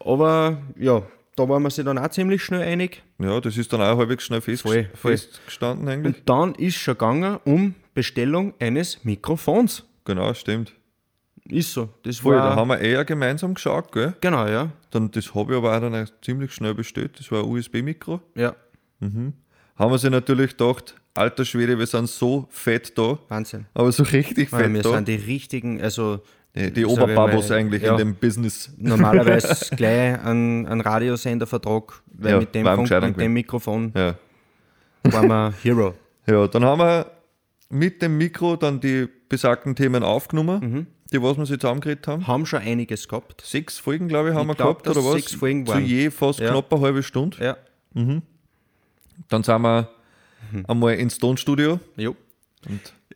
Aber 0.05 0.57
ja, 0.77 1.01
da 1.35 1.47
waren 1.49 1.63
wir 1.63 1.69
sich 1.69 1.83
dann 1.85 1.97
auch 1.97 2.09
ziemlich 2.09 2.43
schnell 2.43 2.61
einig. 2.61 3.01
Ja, 3.19 3.39
das 3.41 3.57
ist 3.57 3.71
dann 3.73 3.81
auch 3.81 3.97
halbwegs 3.97 4.23
schnell 4.23 4.41
fest, 4.41 4.61
Voll, 4.63 4.89
voll. 4.93 5.11
festgestanden 5.17 5.87
eigentlich. 5.87 6.15
Und 6.17 6.29
dann 6.29 6.55
ist 6.55 6.75
schon 6.75 6.93
gegangen 6.93 7.39
um 7.45 7.75
Bestellung 7.93 8.53
eines 8.59 9.03
Mikrofons. 9.03 9.83
Genau, 10.05 10.33
stimmt. 10.33 10.73
Ist 11.45 11.73
so. 11.73 11.89
Das 12.03 12.19
Voll, 12.19 12.35
war, 12.35 12.49
da 12.51 12.55
haben 12.55 12.67
wir 12.69 12.79
eher 12.79 13.03
gemeinsam 13.03 13.53
geschaut, 13.53 13.91
gell? 13.91 14.13
Genau, 14.21 14.47
ja. 14.47 14.71
Dann, 14.91 15.11
das 15.11 15.33
habe 15.35 15.53
ich 15.53 15.57
aber 15.57 15.75
auch 15.75 15.81
dann 15.81 15.95
auch 15.95 16.07
ziemlich 16.21 16.53
schnell 16.53 16.73
bestellt. 16.73 17.19
Das 17.19 17.31
war 17.31 17.43
ein 17.43 17.49
USB-Mikro. 17.49 18.21
Ja, 18.35 18.55
Haben 19.01 19.33
wir 19.91 19.97
sich 19.97 20.09
natürlich 20.11 20.51
gedacht, 20.51 20.95
alter 21.13 21.43
Schwede, 21.45 21.77
wir 21.77 21.87
sind 21.87 22.07
so 22.09 22.47
fett 22.49 22.97
da. 22.97 23.19
Wahnsinn. 23.27 23.65
Aber 23.73 23.91
so 23.91 24.03
richtig 24.03 24.51
Weil 24.51 24.63
fett 24.65 24.73
wir 24.73 24.81
da. 24.83 24.91
sind 24.91 25.07
die 25.07 25.15
richtigen, 25.15 25.81
also 25.81 26.21
die 26.55 26.71
die 26.71 26.81
ich 26.81 26.87
Oberbabos 26.87 27.49
eigentlich 27.51 27.81
ja. 27.83 27.91
in 27.93 27.97
dem 27.97 28.15
Business. 28.15 28.71
normalerweise 28.77 29.75
gleich 29.75 30.19
einen, 30.23 30.67
einen 30.67 30.81
Radiosendervertrag, 30.81 32.01
weil 32.13 32.31
Ja, 32.31 32.39
mit 32.39 32.53
dem, 32.53 32.65
Funk, 32.65 32.89
mit 33.01 33.19
dem 33.19 33.33
Mikrofon 33.33 33.91
Ja. 33.95 34.15
waren 35.03 35.27
wir 35.27 35.53
Hero. 35.63 35.93
ja, 36.27 36.47
dann 36.47 36.63
haben 36.63 36.79
wir 36.79 37.11
mit 37.69 38.01
dem 38.01 38.17
Mikro 38.17 38.55
dann 38.55 38.79
die 38.79 39.07
besagten 39.29 39.75
Themen 39.75 40.03
aufgenommen, 40.03 40.59
Mhm. 40.61 40.87
die 41.11 41.21
was 41.23 41.37
wir 41.37 41.45
sich 41.47 41.59
zusammengeredet 41.59 42.07
haben. 42.07 42.27
Haben 42.27 42.45
schon 42.45 42.59
einiges 42.61 43.07
gehabt. 43.07 43.41
Sechs 43.41 43.79
Folgen, 43.79 44.07
glaube 44.07 44.29
ich, 44.29 44.35
haben 44.35 44.41
Ich 44.43 44.49
wir 44.49 44.55
glaub, 44.55 44.83
gehabt, 44.83 44.95
oder 44.97 45.05
was? 45.07 45.13
sechs 45.15 45.33
Folgen 45.33 45.65
Zu 45.65 45.73
waren. 45.73 45.85
je 45.85 46.11
fast 46.11 46.39
Ja. 46.39 46.51
knapp 46.51 46.71
eine 46.71 46.81
halbe 46.83 47.01
Stunde. 47.01 47.37
Ja. 47.43 47.57
Dann 49.29 49.43
sind 49.43 49.61
wir 49.61 49.89
Mhm. 50.51 50.65
einmal 50.67 50.93
ins 50.95 51.17
Tonstudio. 51.17 51.79
Jo. 51.97 52.15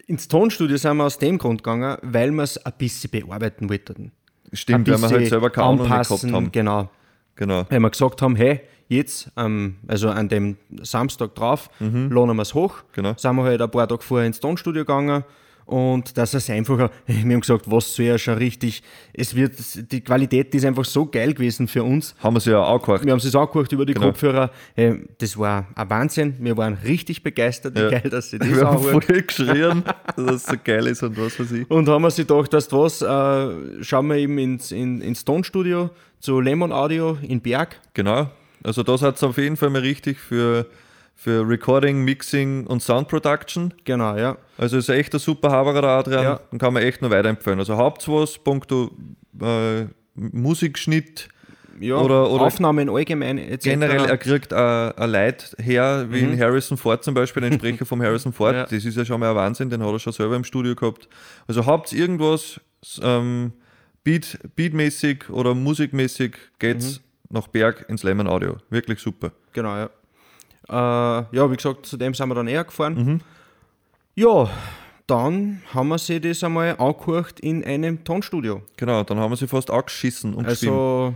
Ins 0.08 0.28
Tonstudio 0.28 0.78
sind 0.78 0.98
wir 0.98 1.04
aus 1.04 1.18
dem 1.18 1.38
Grund 1.38 1.64
gegangen, 1.64 1.98
weil 2.02 2.32
wir 2.32 2.44
es 2.44 2.58
ein 2.58 2.74
bisschen 2.78 3.12
bearbeiten 3.12 3.70
wollten. 3.70 4.12
Stimmt, 4.54 4.88
weil 4.88 5.02
wir 5.02 5.10
halt 5.10 5.28
selber 5.28 5.50
keine 5.50 5.68
Ahnung 5.68 5.88
gehabt 5.88 6.10
haben. 6.10 6.52
Genau. 6.52 6.90
Genau. 7.36 7.66
Weil 7.70 7.80
wir 7.80 7.90
gesagt 7.90 8.22
haben, 8.22 8.36
hey, 8.36 8.62
jetzt, 8.88 9.32
ähm, 9.38 9.76
also 9.88 10.10
an 10.10 10.28
dem 10.28 10.58
Samstag 10.82 11.36
drauf, 11.36 11.70
laden 11.80 12.36
wir 12.36 12.42
es 12.42 12.54
hoch. 12.54 12.78
Mhm. 12.78 12.88
Genau. 12.94 13.14
Sind 13.18 13.36
wir 13.36 13.44
halt 13.44 13.62
ein 13.62 13.72
paar 13.72 13.88
Tage 13.88 14.02
vorher 14.02 14.28
ins 14.28 14.40
Tonstudio 14.40 14.84
gegangen. 14.84 15.24
Und 15.68 16.18
das 16.18 16.34
ist 16.34 16.50
einfacher, 16.50 16.90
wir 17.06 17.16
haben 17.18 17.40
gesagt, 17.42 17.70
was 17.70 17.94
soll 17.94 18.06
ja 18.06 18.18
schon 18.18 18.36
richtig, 18.38 18.82
es 19.14 19.36
wird, 19.36 19.54
die 19.92 20.00
Qualität 20.02 20.56
ist 20.56 20.64
einfach 20.66 20.86
so 20.86 21.06
geil 21.06 21.34
gewesen 21.34 21.68
für 21.68 21.84
uns. 21.84 22.16
Haben 22.20 22.38
wir 22.38 22.40
sie 22.40 22.52
ja 22.52 22.64
auch 22.64 22.82
gehört. 22.82 23.04
Wir 23.06 23.12
haben 23.12 23.20
es 23.20 23.36
auch 23.36 23.52
gehört 23.52 23.72
über 23.74 23.86
die 23.86 23.94
Genau. 23.94 24.08
Kopfhörer. 24.08 24.50
Hey, 24.76 25.02
das 25.18 25.38
war 25.38 25.68
ein 25.76 25.90
Wahnsinn. 25.90 26.36
Wir 26.40 26.56
waren 26.56 26.76
richtig 26.86 27.22
begeistert, 27.22 27.76
wie 27.76 27.82
Ja. 27.82 27.90
geil, 27.90 28.10
dass 28.10 28.30
sie 28.30 28.40
das 28.40 28.48
Wir 28.50 28.66
haben 28.66 28.78
anhören. 28.78 29.02
voll 29.02 29.22
geschrien, 29.22 29.84
dass 30.16 30.32
es 30.36 30.44
so 30.46 30.56
geil 30.64 30.88
ist 30.88 31.04
und 31.04 31.18
was 31.20 31.38
weiß 31.40 31.52
ich. 31.52 31.70
Und 31.70 31.90
haben 31.90 32.02
wir 32.02 32.12
sich 32.12 32.26
gedacht, 32.26 32.54
dass 32.54 32.72
was, 32.72 33.02
äh, 33.02 33.84
schauen 33.84 34.08
wir 34.08 34.16
eben 34.16 34.38
ins, 34.38 34.72
in, 34.72 35.02
ins 35.02 35.26
Tonstudio 35.26 35.90
zu 36.22 36.40
Lemon 36.40 36.72
Audio 36.72 37.18
in 37.22 37.42
Berg. 37.42 37.76
Genau. 37.94 38.30
Also 38.64 38.84
da 38.84 38.98
seid 38.98 39.22
ihr 39.22 39.28
auf 39.28 39.38
jeden 39.38 39.58
Fall 39.58 39.70
mal 39.70 39.82
richtig 39.82 40.18
für, 40.18 40.66
für 41.20 41.50
Recording, 41.50 42.04
Mixing 42.06 42.68
und 42.68 42.82
Sound 42.84 43.08
Production. 43.08 43.74
Genau, 43.86 44.16
ja. 44.16 44.38
Also 44.58 44.78
ist 44.78 44.88
echt 44.90 45.14
ein 45.16 45.20
super 45.20 45.50
Haberer, 45.52 45.82
der 45.82 45.90
Adrian. 45.90 46.24
Ja. 46.24 46.40
Den 46.52 46.60
kann 46.60 46.74
man 46.74 46.84
echt 46.84 47.02
nur 47.02 47.10
weiterempfehlen. 47.12 47.58
Also 47.60 47.76
habt 47.76 48.08
was, 48.08 48.38
punkto 48.38 48.92
äh, 49.42 49.86
Musikschnitt. 50.16 51.28
ja 51.80 51.96
Oder- 51.98 52.30
oder 52.30 52.44
Aufnahmen 52.46 52.90
allgemein 52.90 53.38
etc. 53.40 53.64
Generell, 53.64 54.06
er 54.06 54.18
kriegt 54.18 54.54
ein 54.54 54.92
ein 54.98 55.10
Leid 55.10 55.56
her, 55.60 56.06
wie 56.10 56.20
in 56.20 56.40
Harrison 56.40 56.78
Ford 56.78 57.04
zum 57.04 57.14
Beispiel, 57.14 57.42
den 57.42 57.54
Sprecher 57.54 57.86
vom 57.92 58.02
Harrison 58.02 58.32
Ford. 58.34 58.54
Mhm. 58.54 58.58
Ja. 58.60 58.64
Das 58.66 58.86
ist 58.86 58.96
ja 58.98 59.04
schon 59.06 59.20
mal 59.20 59.30
ein 59.32 59.36
Wahnsinn, 59.36 59.70
den 59.70 59.84
hat 59.84 59.92
er 59.92 60.00
schon 60.00 60.14
selber 60.14 60.36
im 60.36 60.44
Studio 60.44 60.76
gehabt. 60.76 61.08
Also 61.48 61.66
habt 61.66 61.92
irgendwas 61.94 62.60
ähm, 63.02 63.54
Beat, 64.04 64.40
Beatmäßig 64.56 65.30
oder 65.30 65.54
musikmäßig, 65.56 66.36
geht's 66.60 67.00
Mhm. 67.30 67.36
nach 67.38 67.48
Berg 67.48 67.86
ins 67.90 68.04
Lemon 68.04 68.28
Audio. 68.28 68.58
Wirklich 68.70 69.00
super. 69.00 69.32
Genau, 69.54 69.76
ja. 69.76 69.90
Äh, 70.70 70.74
ja, 70.74 71.52
wie 71.52 71.56
gesagt, 71.56 71.86
zu 71.86 71.98
dem 71.98 72.14
sind 72.14 72.28
wir 72.30 72.36
dann 72.36 72.48
eher 72.48 72.64
gefahren. 72.64 72.94
Mhm. 72.96 73.22
Ja, 74.16 74.50
dann 75.06 75.62
haben 75.74 75.88
wir 75.90 75.98
sich 75.98 76.20
das 76.22 76.44
einmal 76.44 76.76
angehört 76.80 77.40
in 77.40 77.64
einem 77.64 78.04
Tonstudio. 78.04 78.62
Genau, 78.76 79.04
dann 79.04 79.20
haben 79.20 79.32
wir 79.32 79.38
sie 79.38 79.48
fast 79.48 79.70
angeschissen 79.72 80.34
und. 80.34 80.46
Also, 80.46 81.14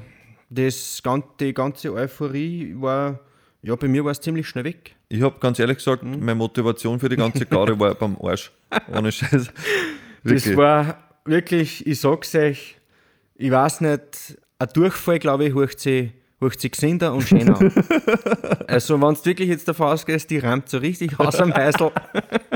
das, 0.50 1.02
die 1.40 1.54
ganze 1.54 1.94
Euphorie 1.94 2.76
war, 2.78 3.20
ja, 3.62 3.76
bei 3.76 3.88
mir 3.88 4.04
war 4.04 4.12
es 4.12 4.20
ziemlich 4.22 4.48
schnell 4.48 4.66
weg. 4.66 4.96
Ich 5.10 5.22
habe 5.22 5.36
ganz 5.40 5.60
ehrlich 5.60 5.78
gesagt, 5.78 6.04
Mhm. 6.04 6.20
meine 6.20 6.36
Motivation 6.36 7.00
für 7.00 7.10
die 7.10 7.16
ganze 7.16 7.46
Garde 7.46 7.78
war 7.80 7.96
beim 7.96 8.18
Arsch. 8.22 8.52
Ohne 8.94 9.12
Scheiß. 9.12 9.32
Das 9.32 9.54
Wirklich. 10.24 10.58
war 10.58 10.98
wirklich, 11.26 11.86
ich 11.88 12.00
sag's 12.00 12.34
euch, 12.36 12.78
ich 13.36 13.52
weiß 13.52 13.82
nicht, 13.82 14.38
ein 14.60 14.68
Durchfall, 14.74 15.20
glaube 15.20 15.46
ich, 15.46 15.54
hocht 15.56 15.80
sie, 15.80 16.12
hocht 16.42 16.60
sie 16.60 16.70
gesünder 16.72 17.14
und 17.14 17.22
schöner 17.22 17.60
an. 17.60 17.72
also, 18.68 19.00
wenn 19.00 19.14
du 19.14 19.26
wirklich 19.26 19.50
jetzt 19.50 19.68
davon 19.68 19.88
ausgehst, 19.88 20.30
die 20.30 20.40
rammt 20.40 20.70
so 20.70 20.80
richtig 20.80 21.20
aus 21.20 21.36
am 21.40 21.54
Heißel, 21.54 21.92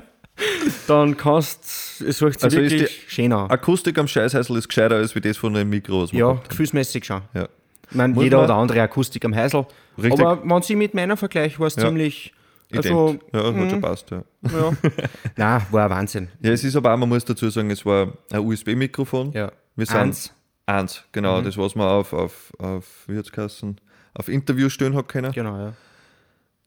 dann 0.87 1.15
kannst 1.15 2.01
es 2.01 2.21
hocht 2.21 2.39
sie 2.39 2.45
Also 2.45 2.59
ist 2.59 2.71
wirklich 2.71 3.05
schön 3.07 3.31
an. 3.31 3.49
Akustik 3.49 3.97
am 3.97 4.07
Scheißheißel 4.07 4.57
ist 4.57 4.67
gescheiter 4.67 4.95
als 4.95 5.15
wie 5.15 5.21
das 5.21 5.37
von 5.37 5.53
dem 5.53 5.69
Mikro. 5.69 6.05
Ja, 6.11 6.39
gefühlsmäßig 6.49 7.05
schon. 7.05 7.21
ja. 7.33 7.47
Ich 7.89 7.95
meine, 7.95 8.19
jeder 8.19 8.43
oder 8.43 8.55
andere 8.55 8.81
Akustik 8.81 9.23
am 9.25 9.35
Heißel. 9.35 9.65
Richtig. 9.97 10.19
Aber 10.19 10.41
wenn 10.43 10.61
sie 10.63 10.75
mit 10.75 10.93
meiner 10.95 11.15
vergleicht, 11.15 11.59
war 11.59 11.67
es 11.67 11.75
Ja. 11.75 11.83
ziemlich. 11.85 12.33
Also, 12.75 13.17
ja, 13.31 13.53
hat 13.53 13.69
schon 13.69 13.81
passt. 13.81 14.09
Ja. 14.09 14.23
ja. 14.43 14.71
Nein, 15.37 15.61
war 15.69 15.85
ein 15.85 15.89
Wahnsinn. 15.91 16.27
ja, 16.41 16.51
es 16.51 16.63
ist 16.63 16.75
aber 16.75 16.93
auch, 16.93 16.97
man 16.97 17.07
muss 17.07 17.23
dazu 17.23 17.47
sagen, 17.49 17.69
es 17.69 17.85
war 17.85 18.11
ein 18.31 18.39
USB-Mikrofon. 18.39 19.31
Ja. 19.33 19.51
Wir 19.75 19.85
sind 19.85 19.95
Eins. 19.97 20.33
Eins, 20.67 21.03
genau, 21.11 21.39
Mhm. 21.39 21.45
das, 21.45 21.57
was 21.57 21.75
man 21.75 21.87
auf, 21.87 22.11
auf, 22.13 22.53
auf 22.57 23.03
wie 23.07 23.17
hat's 23.17 23.31
geheißen, 23.31 23.79
auf 24.15 24.27
Interview 24.29 24.69
stellen 24.69 24.95
hat 24.95 25.07
können. 25.07 25.31
Genau, 25.31 25.57
ja. 25.57 25.73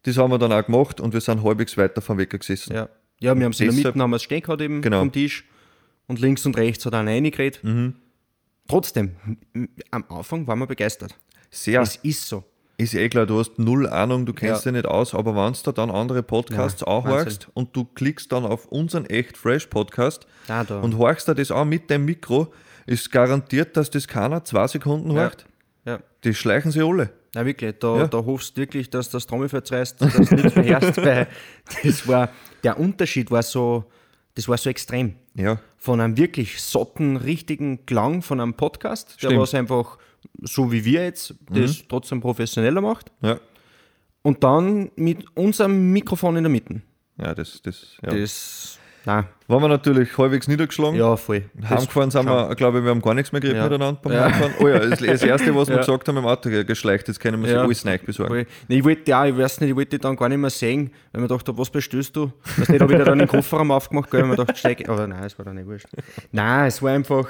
Das 0.02 0.16
haben 0.16 0.30
wir 0.30 0.38
dann 0.38 0.52
auch 0.52 0.64
gemacht 0.64 1.00
und 1.00 1.12
wir 1.12 1.20
sind 1.20 1.42
halbwegs 1.42 1.76
weiter 1.76 2.00
vom 2.00 2.16
Weg 2.18 2.30
gesessen. 2.30 2.72
Ja, 2.74 2.88
ja 3.18 3.36
wir 3.36 3.44
haben 3.44 3.52
es 3.52 3.60
in 3.60 3.66
der 3.66 3.74
Mitte 3.92 4.00
haben 4.00 4.10
wir 4.10 4.18
stehen 4.20 4.42
gehabt 4.42 4.60
eben 4.62 4.80
Genau. 4.82 5.00
vom 5.00 5.10
Tisch 5.12 5.44
und 6.06 6.20
links 6.20 6.46
und 6.46 6.56
rechts 6.56 6.86
hat 6.86 6.94
einer 6.94 7.10
reingeredet. 7.10 7.60
Trotzdem, 8.68 9.16
m- 9.26 9.38
m- 9.54 9.68
am 9.90 10.04
Anfang 10.08 10.46
waren 10.46 10.58
wir 10.58 10.66
begeistert. 10.66 11.14
Sehr. 11.50 11.80
Es 11.80 11.96
ist 11.96 12.28
so. 12.28 12.44
Ist 12.76 12.94
eh 12.94 13.08
klar, 13.08 13.26
du 13.26 13.40
hast 13.40 13.58
null 13.58 13.88
Ahnung, 13.88 14.24
du 14.24 14.32
kennst 14.32 14.64
Ja. 14.64 14.70
dich 14.70 14.82
nicht 14.82 14.86
aus, 14.86 15.12
aber 15.14 15.34
wenn 15.34 15.52
du 15.52 15.58
da 15.64 15.72
dann 15.72 15.90
andere 15.90 16.22
Podcasts 16.22 16.82
Ja, 16.82 16.86
auch 16.86 17.06
horchst 17.06 17.48
und 17.54 17.74
du 17.74 17.84
klickst 17.84 18.30
dann 18.30 18.44
auf 18.44 18.66
unseren 18.66 19.04
echt 19.06 19.36
fresh 19.36 19.66
Podcast 19.66 20.26
Da, 20.46 20.62
da. 20.62 20.80
und 20.80 20.96
horchst 20.96 21.26
dir 21.26 21.34
das 21.34 21.50
auch 21.50 21.64
mit 21.64 21.90
dem 21.90 22.04
Mikro, 22.04 22.52
ist 22.88 23.10
garantiert, 23.12 23.76
dass 23.76 23.90
das 23.90 24.06
keiner 24.08 24.44
zwei 24.44 24.66
Sekunden 24.66 25.10
ja. 25.12 25.24
horcht. 25.24 25.46
ja. 25.84 26.00
Die 26.24 26.34
schleichen 26.34 26.70
sie 26.72 26.82
alle. 26.82 27.10
Ja, 27.34 27.44
wirklich, 27.44 27.74
da, 27.78 27.98
Ja. 27.98 28.06
da 28.08 28.18
hoffst 28.18 28.56
du 28.56 28.60
wirklich, 28.62 28.88
dass 28.90 29.10
das 29.10 29.26
Trommelfell 29.26 29.62
zerreißt, 29.62 30.00
dass 30.00 30.12
du 30.14 30.34
nichts 30.34 30.56
mehr 30.56 30.80
hörst, 30.80 30.96
weil 31.04 31.26
das 31.84 32.08
war, 32.08 32.30
der 32.64 32.78
Unterschied 32.80 33.30
war 33.30 33.42
so, 33.42 33.84
das 34.34 34.48
war 34.48 34.56
so 34.56 34.70
extrem. 34.70 35.14
Ja, 35.34 35.60
Von 35.76 36.00
einem 36.00 36.16
wirklich 36.16 36.60
satten, 36.62 37.16
richtigen 37.16 37.84
Klang 37.86 38.22
von 38.22 38.40
einem 38.40 38.54
Podcast, 38.54 39.10
der 39.10 39.18
Stimmt. 39.18 39.34
Mhm. 39.34 39.40
was 39.40 39.54
einfach, 39.54 39.98
so 40.42 40.72
wie 40.72 40.84
wir 40.84 41.04
jetzt, 41.04 41.34
das 41.50 41.84
trotzdem 41.88 42.20
professioneller 42.20 42.80
macht. 42.80 43.12
ja. 43.22 43.38
Und 44.22 44.42
dann 44.42 44.90
mit 44.96 45.24
unserem 45.36 45.92
Mikrofon 45.92 46.36
in 46.36 46.42
der 46.42 46.50
Mitte. 46.50 46.82
Ja, 47.18 47.34
das, 47.34 47.62
das, 47.62 47.96
ja. 48.02 48.10
Das, 48.10 48.78
nein, 49.04 49.26
Waren 49.46 49.62
wir 49.62 49.68
natürlich 49.68 50.16
halbwegs 50.18 50.46
niedergeschlagen. 50.48 50.98
ja, 50.98 51.16
voll. 51.16 51.44
Heimgefahren 51.68 52.10
sind 52.10 52.26
wir, 52.26 52.54
glaube 52.54 52.78
ich, 52.78 52.84
wir 52.84 52.90
haben 52.90 53.00
gar 53.00 53.14
nichts 53.14 53.32
mehr 53.32 53.40
geredet 53.40 53.62
Ja. 53.62 53.68
miteinander 53.68 53.98
beim 54.02 54.12
Ja. 54.12 54.24
Heimfahren. 54.26 54.52
Oh 54.60 54.68
ja, 54.68 54.78
das, 54.80 54.98
das 55.00 55.22
Erste, 55.22 55.54
was 55.54 55.68
wir 55.68 55.76
Ja. 55.76 55.80
gesagt 55.80 56.06
haben 56.08 56.16
im 56.18 56.26
Auto, 56.26 56.50
geschleicht, 56.50 57.08
jetzt 57.08 57.18
können 57.20 57.42
wir 57.42 57.50
Ja. 57.50 57.62
alles 57.62 57.84
neu 57.84 57.96
besorgen. 57.98 58.34
Voll. 58.34 58.46
Nee, 58.68 58.78
ich 58.78 58.84
wollte 58.84 59.10
ja, 59.10 59.24
ich 59.26 59.36
weiß 59.36 59.60
nicht, 59.60 59.70
ich 59.70 59.76
wollte 59.76 59.98
dann 59.98 60.16
gar 60.16 60.28
nicht 60.28 60.38
mehr 60.38 60.50
sehen, 60.50 60.90
weil 61.12 61.22
mir 61.22 61.28
dachte, 61.28 61.56
was 61.56 61.70
bestellst 61.70 62.14
du? 62.16 62.30
Weißt 62.56 62.68
nicht, 62.70 62.80
habe 62.82 62.92
ich 62.92 62.98
da 62.98 63.04
dann 63.06 63.18
den 63.18 63.28
Kofferraum 63.28 63.70
aufgemacht, 63.70 64.10
gell, 64.10 64.20
weil 64.22 64.28
mir 64.28 64.36
dachte, 64.36 64.54
steig, 64.56 64.86
aber 64.88 65.06
nein, 65.06 65.24
es 65.24 65.38
war 65.38 65.44
dann 65.46 65.54
nicht 65.56 65.66
wurscht. 65.66 65.86
Nein, 66.32 66.66
es 66.66 66.82
war 66.82 66.92
einfach, 66.92 67.26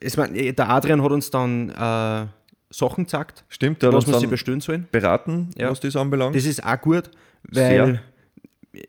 es 0.00 0.16
war, 0.18 0.26
der 0.28 0.68
Adrian 0.68 1.02
hat 1.02 1.12
uns 1.12 1.30
dann 1.30 1.70
äh, 1.70 2.26
Sachen 2.70 3.04
gezeigt, 3.04 3.44
Stimmt, 3.48 3.80
was 3.84 4.06
wir 4.08 4.18
sie 4.18 4.26
bestellen 4.26 4.60
sollen. 4.60 4.88
beraten, 4.90 5.50
was 5.58 5.78
das 5.78 5.94
anbelangt. 5.94 6.34
Das 6.34 6.44
ist 6.44 6.64
auch 6.66 6.80
gut, 6.80 7.04
weil, 7.52 8.02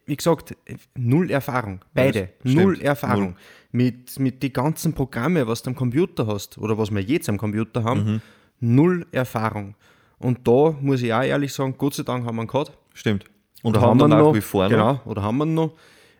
wie 0.06 0.15
gesagt, 0.15 0.56
null 0.95 1.30
Erfahrung. 1.32 1.80
Beide. 1.93 2.30
das 2.43 2.54
null. 2.54 2.80
Erfahrung. 2.82 3.23
Null. 3.26 3.36
mit, 3.71 4.19
mit 4.19 4.41
den 4.43 4.54
ganzen 4.54 4.93
Programme, 4.93 5.45
was 5.47 5.62
du 5.63 5.69
am 5.69 5.76
Computer 5.76 6.26
hast 6.28 6.58
oder 6.58 6.78
was 6.78 6.89
wir 6.91 7.02
jetzt 7.02 7.30
am 7.30 7.38
Computer 7.38 7.84
haben, 7.84 8.04
Mhm. 8.04 8.21
null 8.60 9.06
Erfahrung. 9.12 9.76
Und 10.19 10.47
da 10.47 10.76
muss 10.82 11.02
ich 11.02 11.13
auch 11.13 11.21
ehrlich 11.23 11.54
sagen, 11.54 11.76
Gott 11.78 11.93
sei 11.93 12.04
Dank 12.04 12.26
haben 12.26 12.36
wir 12.38 12.43
ihn 12.43 12.47
gehabt. 12.47 12.71
Stimmt. 12.93 13.26
Und 13.63 13.76
Oder 13.78 13.82
haben 13.86 14.00
wir 14.00 14.06
ihn 14.06 14.10
nach 14.10 14.19
noch, 14.19 14.34
wie 14.36 14.41
vor 14.41 14.63
noch. 14.63 14.69
Genau, 14.69 15.02
oder 15.06 15.21
haben 15.23 15.38
wir 15.38 15.45
ihn 15.45 15.54
noch. 15.54 15.73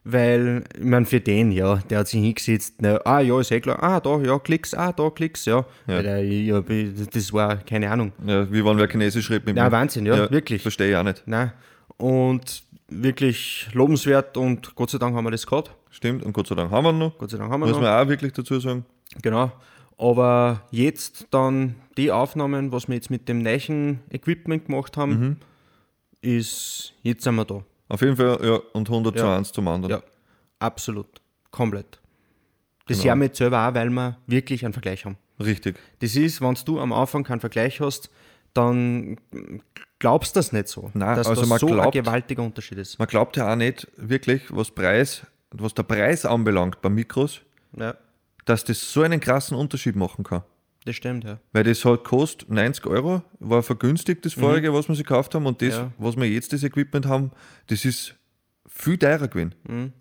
Weil, 0.04 0.64
ich 0.78 0.84
meine, 0.86 1.06
für 1.06 1.20
den, 1.20 1.52
ja, 1.52 1.76
der 1.90 2.00
hat 2.00 2.08
sich 2.08 2.22
hingesetzt, 2.22 2.76
na, 2.80 2.96
ah 3.04 3.20
ja, 3.20 3.40
ist 3.42 3.52
eh 3.52 3.60
klar, 3.60 3.82
ah 3.84 4.00
da, 4.00 4.18
ja, 4.22 4.40
Klicks, 4.40 4.74
ah 4.74 4.94
da, 4.94 5.10
Klicks, 5.10 5.44
ja. 5.46 5.66
Der, 5.86 6.24
ja 6.24 6.62
das 6.62 7.34
war, 7.34 7.58
keine 7.58 7.92
Ahnung. 7.92 8.14
Ja, 8.26 8.50
wie 8.50 8.64
wenn 8.64 8.78
wer 8.78 8.88
Chinesisch 8.88 9.30
redet 9.30 9.46
mit 9.48 9.58
Ja, 9.58 9.66
mir. 9.66 9.72
Wahnsinn, 9.72 10.06
ja, 10.06 10.32
wirklich. 10.32 10.62
Verstehe 10.62 10.92
ich 10.92 10.96
auch 10.96 11.04
nicht. 11.04 11.24
Nein. 11.26 11.52
Und 11.98 12.64
wirklich 12.90 13.68
lobenswert 13.74 14.38
und 14.38 14.76
Gott 14.76 14.90
sei 14.90 14.98
Dank 14.98 15.16
haben 15.16 15.24
wir 15.26 15.32
das 15.32 15.46
gehabt. 15.46 15.72
Stimmt. 15.90 16.24
Und 16.24 16.34
Gott 16.34 16.48
sei 16.48 16.56
Dank 16.56 16.72
haben 16.72 16.84
wir 16.86 16.94
noch. 16.94 17.18
Gott 17.18 17.32
sei 17.32 17.38
Dank 17.38 17.52
haben 17.52 17.60
wir 17.62 17.68
Muss 17.68 17.76
noch. 17.76 17.82
man 17.84 18.04
auch 18.06 18.08
wirklich 18.10 18.34
dazu 18.34 18.60
sagen. 18.60 18.86
Genau. 19.22 19.52
Aber 19.98 20.62
jetzt 20.72 21.28
dann 21.32 21.76
die 21.98 22.12
Aufnahmen, 22.12 22.72
was 22.72 22.88
wir 22.88 22.96
jetzt 22.96 23.10
mit 23.10 23.28
dem 23.28 23.40
neuen 23.42 24.00
Equipment 24.12 24.66
gemacht 24.66 24.96
haben, 24.96 25.20
Mhm. 25.20 25.36
ist, 26.22 26.94
jetzt 27.04 27.24
sind 27.24 27.36
wir 27.36 27.46
da. 27.46 27.64
Auf 27.90 28.02
jeden 28.02 28.16
Fall, 28.16 28.38
ja, 28.44 28.60
und 28.74 28.90
100 28.90 29.18
zu 29.18 29.24
Ja. 29.26 29.38
1 29.38 29.52
zum 29.52 29.68
anderen. 29.68 29.92
Ja, 29.98 30.04
absolut. 30.60 31.08
Komplett. 31.52 32.00
Das 32.88 32.98
Genau. 33.00 33.10
hören 33.10 33.20
wir 33.20 33.26
jetzt 33.26 33.38
selber 33.38 33.68
auch, 33.68 33.74
weil 33.74 33.90
wir 33.90 34.18
wirklich 34.28 34.64
einen 34.64 34.74
Vergleich 34.74 35.04
haben. 35.06 35.18
Richtig. 35.40 35.78
Das 36.00 36.16
ist, 36.16 36.42
wenn 36.42 36.56
du 36.66 36.80
am 36.80 36.94
Anfang 36.94 37.24
keinen 37.24 37.40
Vergleich 37.40 37.80
hast, 37.82 38.10
dann 38.54 39.18
glaubst 40.00 40.36
du 40.36 40.40
das 40.40 40.52
nicht 40.52 40.68
so. 40.68 40.92
Nein, 40.94 41.16
dass 41.18 41.28
also 41.28 41.42
das 41.42 41.50
man 41.50 41.60
so 41.60 41.68
ein 41.68 41.74
glaubt- 41.74 41.94
gewaltiger 41.94 42.44
Unterschied 42.44 42.78
ist. 42.78 43.00
Man 43.00 43.08
glaubt 43.08 43.38
ja 43.38 43.52
auch 43.52 43.56
nicht 43.56 43.88
wirklich, 43.98 44.44
was 44.50 44.72
Preis, 44.72 45.26
was 45.52 45.74
der 45.74 45.84
Preis 45.84 46.26
anbelangt 46.26 46.82
bei 46.82 46.90
Mikros, 46.90 47.42
Ja, 47.78 47.96
dass 48.46 48.64
das 48.64 48.92
so 48.94 49.02
einen 49.02 49.20
krassen 49.20 49.58
Unterschied 49.58 49.96
machen 49.96 50.24
kann. 50.24 50.44
das 50.86 50.96
stimmt, 50.96 51.24
ja. 51.26 51.38
Weil 51.52 51.64
das 51.66 51.84
halt 51.84 52.04
kostet 52.06 52.50
90 52.50 52.86
Euro, 52.88 53.22
war 53.40 53.62
vergünstigt 53.64 54.24
das 54.26 54.34
vorige, 54.34 54.74
was 54.74 54.88
wir 54.88 54.96
sich 54.96 55.06
gekauft 55.06 55.36
haben, 55.36 55.46
und 55.46 55.62
das, 55.62 55.76
Mhm. 55.76 55.82
Ja. 55.82 55.92
was 55.98 56.16
wir 56.16 56.30
jetzt 56.30 56.54
das 56.54 56.64
Equipment 56.64 57.06
haben, 57.06 57.32
das 57.68 57.84
ist 57.84 58.16
viel 58.68 58.98
teurer 58.98 59.28
gewesen. 59.28 59.54
Mhm. 59.68 59.92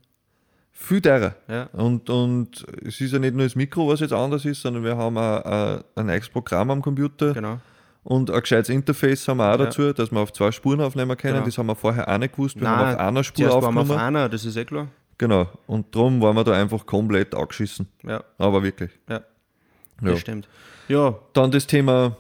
Viel 0.79 1.01
teurer. 1.01 1.35
Ja. 1.49 1.65
Und, 1.73 2.11
und 2.11 2.67
es 2.85 3.01
ist 3.01 3.13
ja 3.13 3.19
nicht 3.19 3.35
nur 3.35 3.45
das 3.47 3.57
Mikro, 3.57 3.89
was 3.89 4.01
jetzt 4.01 4.13
anders 4.13 4.45
ist, 4.45 4.61
sondern 4.61 4.85
wir 4.85 4.97
haben 4.97 5.17
auch, 5.17 5.45
auch 5.45 5.85
ein 5.97 6.07
neues 6.07 6.29
Programm 6.29 6.71
am 6.71 6.83
Computer 6.83 7.33
Genau. 7.33 7.59
Und 8.09 8.31
ein 8.31 8.41
gescheites 8.41 8.69
Interface 8.69 9.27
haben 9.29 9.39
wir 9.39 9.47
auch 9.53 9.59
Ja. 9.59 9.65
dazu, 9.67 9.93
dass 9.93 10.11
wir 10.13 10.21
auf 10.21 10.33
zwei 10.33 10.53
Spuren 10.53 10.81
aufnehmen 10.81 11.17
können. 11.17 11.35
Genau. 11.35 11.47
Das 11.47 11.59
haben 11.59 11.67
wir 11.67 11.75
vorher 11.75 12.09
auch 12.09 12.19
nicht 12.19 12.35
gewusst. 12.37 12.57
Wir 12.57 12.63
Nein, 12.65 12.77
haben 12.79 12.95
auf 12.95 13.01
einer 13.01 13.25
Spur 13.25 13.37
zuerst 13.37 13.55
waren 13.55 13.75
wir 13.75 13.81
aufgenommen. 13.81 13.91
auf 14.01 14.07
einer, 14.07 14.29
das 14.29 14.45
ist 14.45 14.57
eh 14.57 14.65
klar. 14.65 14.87
Genau. 15.19 15.47
Und 15.67 15.95
darum 15.95 16.21
waren 16.21 16.37
wir 16.37 16.45
da 16.45 16.53
einfach 16.53 16.87
komplett 16.87 17.35
angeschissen. 17.35 17.89
Ja, 18.05 18.23
Aber 18.39 18.63
wirklich. 18.63 18.91
ja. 19.09 19.17
Ja. 20.03 20.11
Das 20.11 20.21
stimmt. 20.21 20.47
Ja, 20.89 21.15
Dann 21.33 21.51
das 21.51 21.67
Thema 21.67 22.17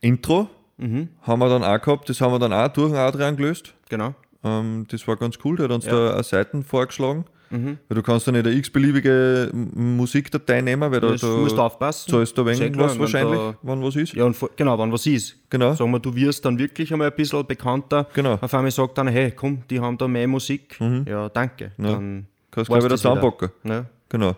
Intro 0.00 0.48
mhm, 0.78 1.08
haben 1.22 1.38
wir 1.38 1.48
dann 1.48 1.62
auch 1.62 1.80
gehabt. 1.80 2.08
Das 2.08 2.20
haben 2.20 2.32
wir 2.32 2.38
dann 2.38 2.52
auch 2.52 2.68
durch 2.68 2.90
den 2.90 2.98
Adrian 2.98 3.36
gelöst. 3.36 3.74
genau. 3.88 4.14
Ähm, 4.42 4.86
das 4.90 5.06
war 5.08 5.16
ganz 5.16 5.38
cool. 5.44 5.56
Der 5.56 5.64
hat 5.64 5.72
uns 5.72 5.86
Ja. 5.86 5.92
Da 5.92 6.14
eine 6.14 6.22
Seiten 6.22 6.64
vorgeschlagen. 6.64 7.24
Weil 7.50 7.76
du 7.88 8.02
kannst 8.02 8.26
da 8.26 8.32
nicht 8.32 8.46
eine 8.46 8.54
x-beliebige 8.56 9.50
Musikdatei 9.52 10.60
nehmen, 10.60 10.90
weil 10.90 11.00
da, 11.00 11.10
Das 11.10 11.20
da 11.20 11.28
musst 11.28 11.56
du 11.56 11.60
aufpassen. 11.62 12.10
du 12.10 12.16
ein 12.16 12.22
Ist 12.24 12.36
eh 12.38 12.44
wenig 12.44 12.72
klar, 12.72 12.84
was 12.86 12.92
wenn 12.94 13.00
wahrscheinlich, 13.00 13.38
da- 13.38 13.58
wann 13.62 13.82
was 13.82 13.96
ist. 13.96 14.12
Ja, 14.14 14.24
und 14.24 14.36
genau, 14.56 14.78
wenn 14.78 14.90
was 14.92 15.06
ist. 15.06 15.36
Genau. 15.50 15.74
Sagen 15.74 15.90
wir, 15.92 16.00
du 16.00 16.14
wirst 16.14 16.44
dann 16.44 16.58
wirklich 16.58 16.92
einmal 16.92 17.10
ein 17.10 17.16
bisschen 17.16 17.46
bekannter. 17.46 18.08
Genau. 18.14 18.34
Auf 18.40 18.52
einmal 18.54 18.70
sagt 18.70 18.98
dann, 18.98 19.08
hey, 19.08 19.30
komm, 19.30 19.62
die 19.70 19.78
haben 19.80 19.96
da 19.98 20.08
mehr 20.08 20.26
Musik. 20.26 20.78
Ja, 21.06 21.28
danke. 21.28 21.72
Dann 21.78 22.26
Kannst 22.50 22.70
weißt 22.70 22.80
gleich 22.80 22.84
wieder 22.84 22.96
zusammenpacken. 22.96 23.50
Ja, 23.64 23.84
Genau. 24.08 24.36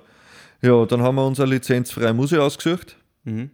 Ja, 0.62 0.84
dann 0.86 1.02
haben 1.02 1.14
wir 1.16 1.26
uns 1.26 1.38
eine 1.40 1.50
lizenzfreie 1.50 2.12
Musik 2.14 2.38
ausgesucht. 2.38 2.96
Mhm. 3.24 3.50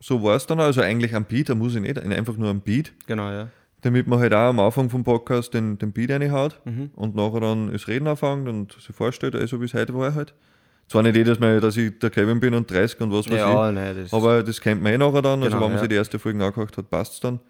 So 0.00 0.22
war 0.22 0.36
es 0.36 0.46
dann. 0.46 0.60
Also 0.60 0.82
eigentlich 0.82 1.14
ein 1.16 1.24
Beat, 1.24 1.50
eine 1.50 1.58
Musik 1.58 1.82
nicht, 1.82 1.98
einfach 1.98 2.36
nur 2.36 2.50
ein 2.50 2.60
Beat. 2.60 2.92
genau, 3.06 3.30
ja. 3.30 3.48
Damit 3.86 4.06
man 4.06 4.18
halt 4.18 4.34
auch 4.34 4.48
am 4.50 4.60
Anfang 4.60 4.90
vom 4.90 5.02
Podcast 5.04 5.54
den, 5.54 5.78
den 5.78 5.92
Beat 5.92 6.10
reinhaut 6.10 6.60
Mhm. 6.64 6.90
und 6.94 7.14
nachher 7.14 7.40
dann 7.40 7.72
das 7.72 7.88
Reden 7.88 8.06
anfängt 8.06 8.48
und 8.48 8.72
sich 8.72 8.94
vorstellt, 8.94 9.34
also 9.34 9.60
wie 9.60 9.64
es 9.66 9.74
heute 9.74 9.94
war 9.94 10.14
halt. 10.14 10.34
Zwar 10.88 11.02
nicht 11.02 11.16
jedes 11.16 11.40
Mal, 11.40 11.60
dass 11.60 11.76
ich 11.76 11.98
der 11.98 12.10
Kevin 12.10 12.38
bin 12.38 12.54
und 12.54 12.70
30 12.70 13.00
und 13.00 13.12
was 13.12 13.26
weiß 13.28 13.38
Ja, 13.38 13.68
ich, 13.68 13.74
nein, 13.74 13.96
das 13.96 14.12
aber 14.12 14.42
das 14.42 14.60
kennt 14.60 14.82
man 14.82 14.92
eh 14.92 14.98
nachher 14.98 15.22
dann, 15.22 15.42
also 15.42 15.50
Genau, 15.56 15.62
wenn 15.62 15.68
man 15.70 15.72
ja. 15.72 15.78
sich 15.80 15.88
die 15.88 15.94
erste 15.96 16.18
Folge 16.18 16.44
angehört 16.44 16.76
hat, 16.76 16.88
passt 16.90 17.14
es 17.14 17.20
dann. 17.20 17.40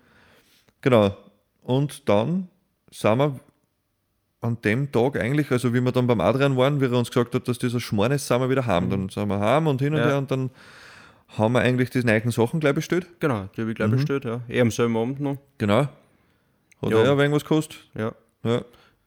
Genau. 0.81 1.17
Und 1.63 2.09
dann 2.09 2.49
sind 2.91 3.19
wir 3.19 3.39
an 4.41 4.57
dem 4.65 4.91
Tag 4.93 5.19
eigentlich, 5.21 5.51
also 5.51 5.75
wie 5.75 5.81
wir 5.81 5.93
dann 5.93 6.07
beim 6.07 6.21
Adrian 6.21 6.57
waren, 6.57 6.81
wie 6.81 6.85
er 6.85 6.93
uns 6.93 7.11
gesagt 7.11 7.35
hat, 7.35 7.47
dass 7.49 7.59
dieser 7.59 7.81
Schmarrn 7.81 8.13
ist, 8.13 8.27
sind 8.27 8.41
wir 8.41 8.49
wieder 8.49 8.65
heim. 8.67 8.89
Dann 8.89 9.09
sind 9.09 9.29
wir 9.29 9.41
heim 9.41 9.67
und 9.67 9.81
hin 9.83 9.93
und 9.95 10.01
Mhm. 10.01 10.05
Ja. 10.05 10.11
her 10.13 10.19
und 10.19 10.31
dann 10.31 10.51
haben 11.37 11.53
wir 11.55 11.61
eigentlich 11.61 11.91
die 11.91 12.05
neuen 12.05 12.31
Sachen 12.31 12.61
gleich 12.61 12.75
bestellt. 12.75 13.07
Genau, 13.21 13.49
die 13.57 13.61
habe 13.63 13.71
ich 13.73 13.77
gleich 13.77 13.89
Mhm. 13.91 13.97
bestellt, 13.97 14.25
ja. 14.25 14.41
Eh 14.49 14.61
am 14.61 14.71
selben 14.71 14.97
Abend 14.97 15.21
noch. 15.21 15.37
Genau. 15.59 15.89
Hat 16.83 16.91
Ja. 16.91 17.05
ja. 17.05 17.13
ein 17.13 17.19
wenig 17.19 17.33
was 17.35 17.43
gekostet. 17.45 17.79
Ja. 17.95 18.13
Ja. 18.45 18.63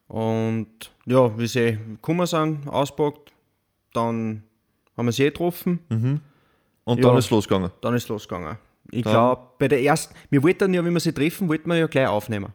Und 0.07 0.67
ja, 1.05 1.37
wie 1.37 1.47
sie 1.47 1.77
gekommen 1.95 2.25
sind, 2.25 2.67
auspackt, 2.67 3.31
dann 3.93 4.43
haben 4.97 5.05
wir 5.05 5.11
sie 5.11 5.23
eh 5.23 5.29
getroffen, 5.29 5.79
Und 6.85 6.97
Ja. 6.97 7.09
dann 7.09 7.17
ist 7.17 7.25
es 7.25 7.31
losgegangen. 7.31 7.69
dann 7.81 7.93
ist 7.93 8.03
es 8.03 8.09
losgegangen. 8.09 8.57
Ich 8.91 9.03
Dann- 9.03 9.13
glaube, 9.13 9.41
bei 9.59 9.67
der 9.67 9.83
ersten, 9.83 10.15
wir 10.31 10.41
wollten 10.41 10.73
ja, 10.73 10.83
wenn 10.83 10.93
wir 10.93 10.99
sie 10.99 11.13
treffen, 11.13 11.47
wollten 11.47 11.69
wir 11.69 11.77
ja 11.77 11.85
gleich 11.85 12.07
aufnehmen. 12.07 12.47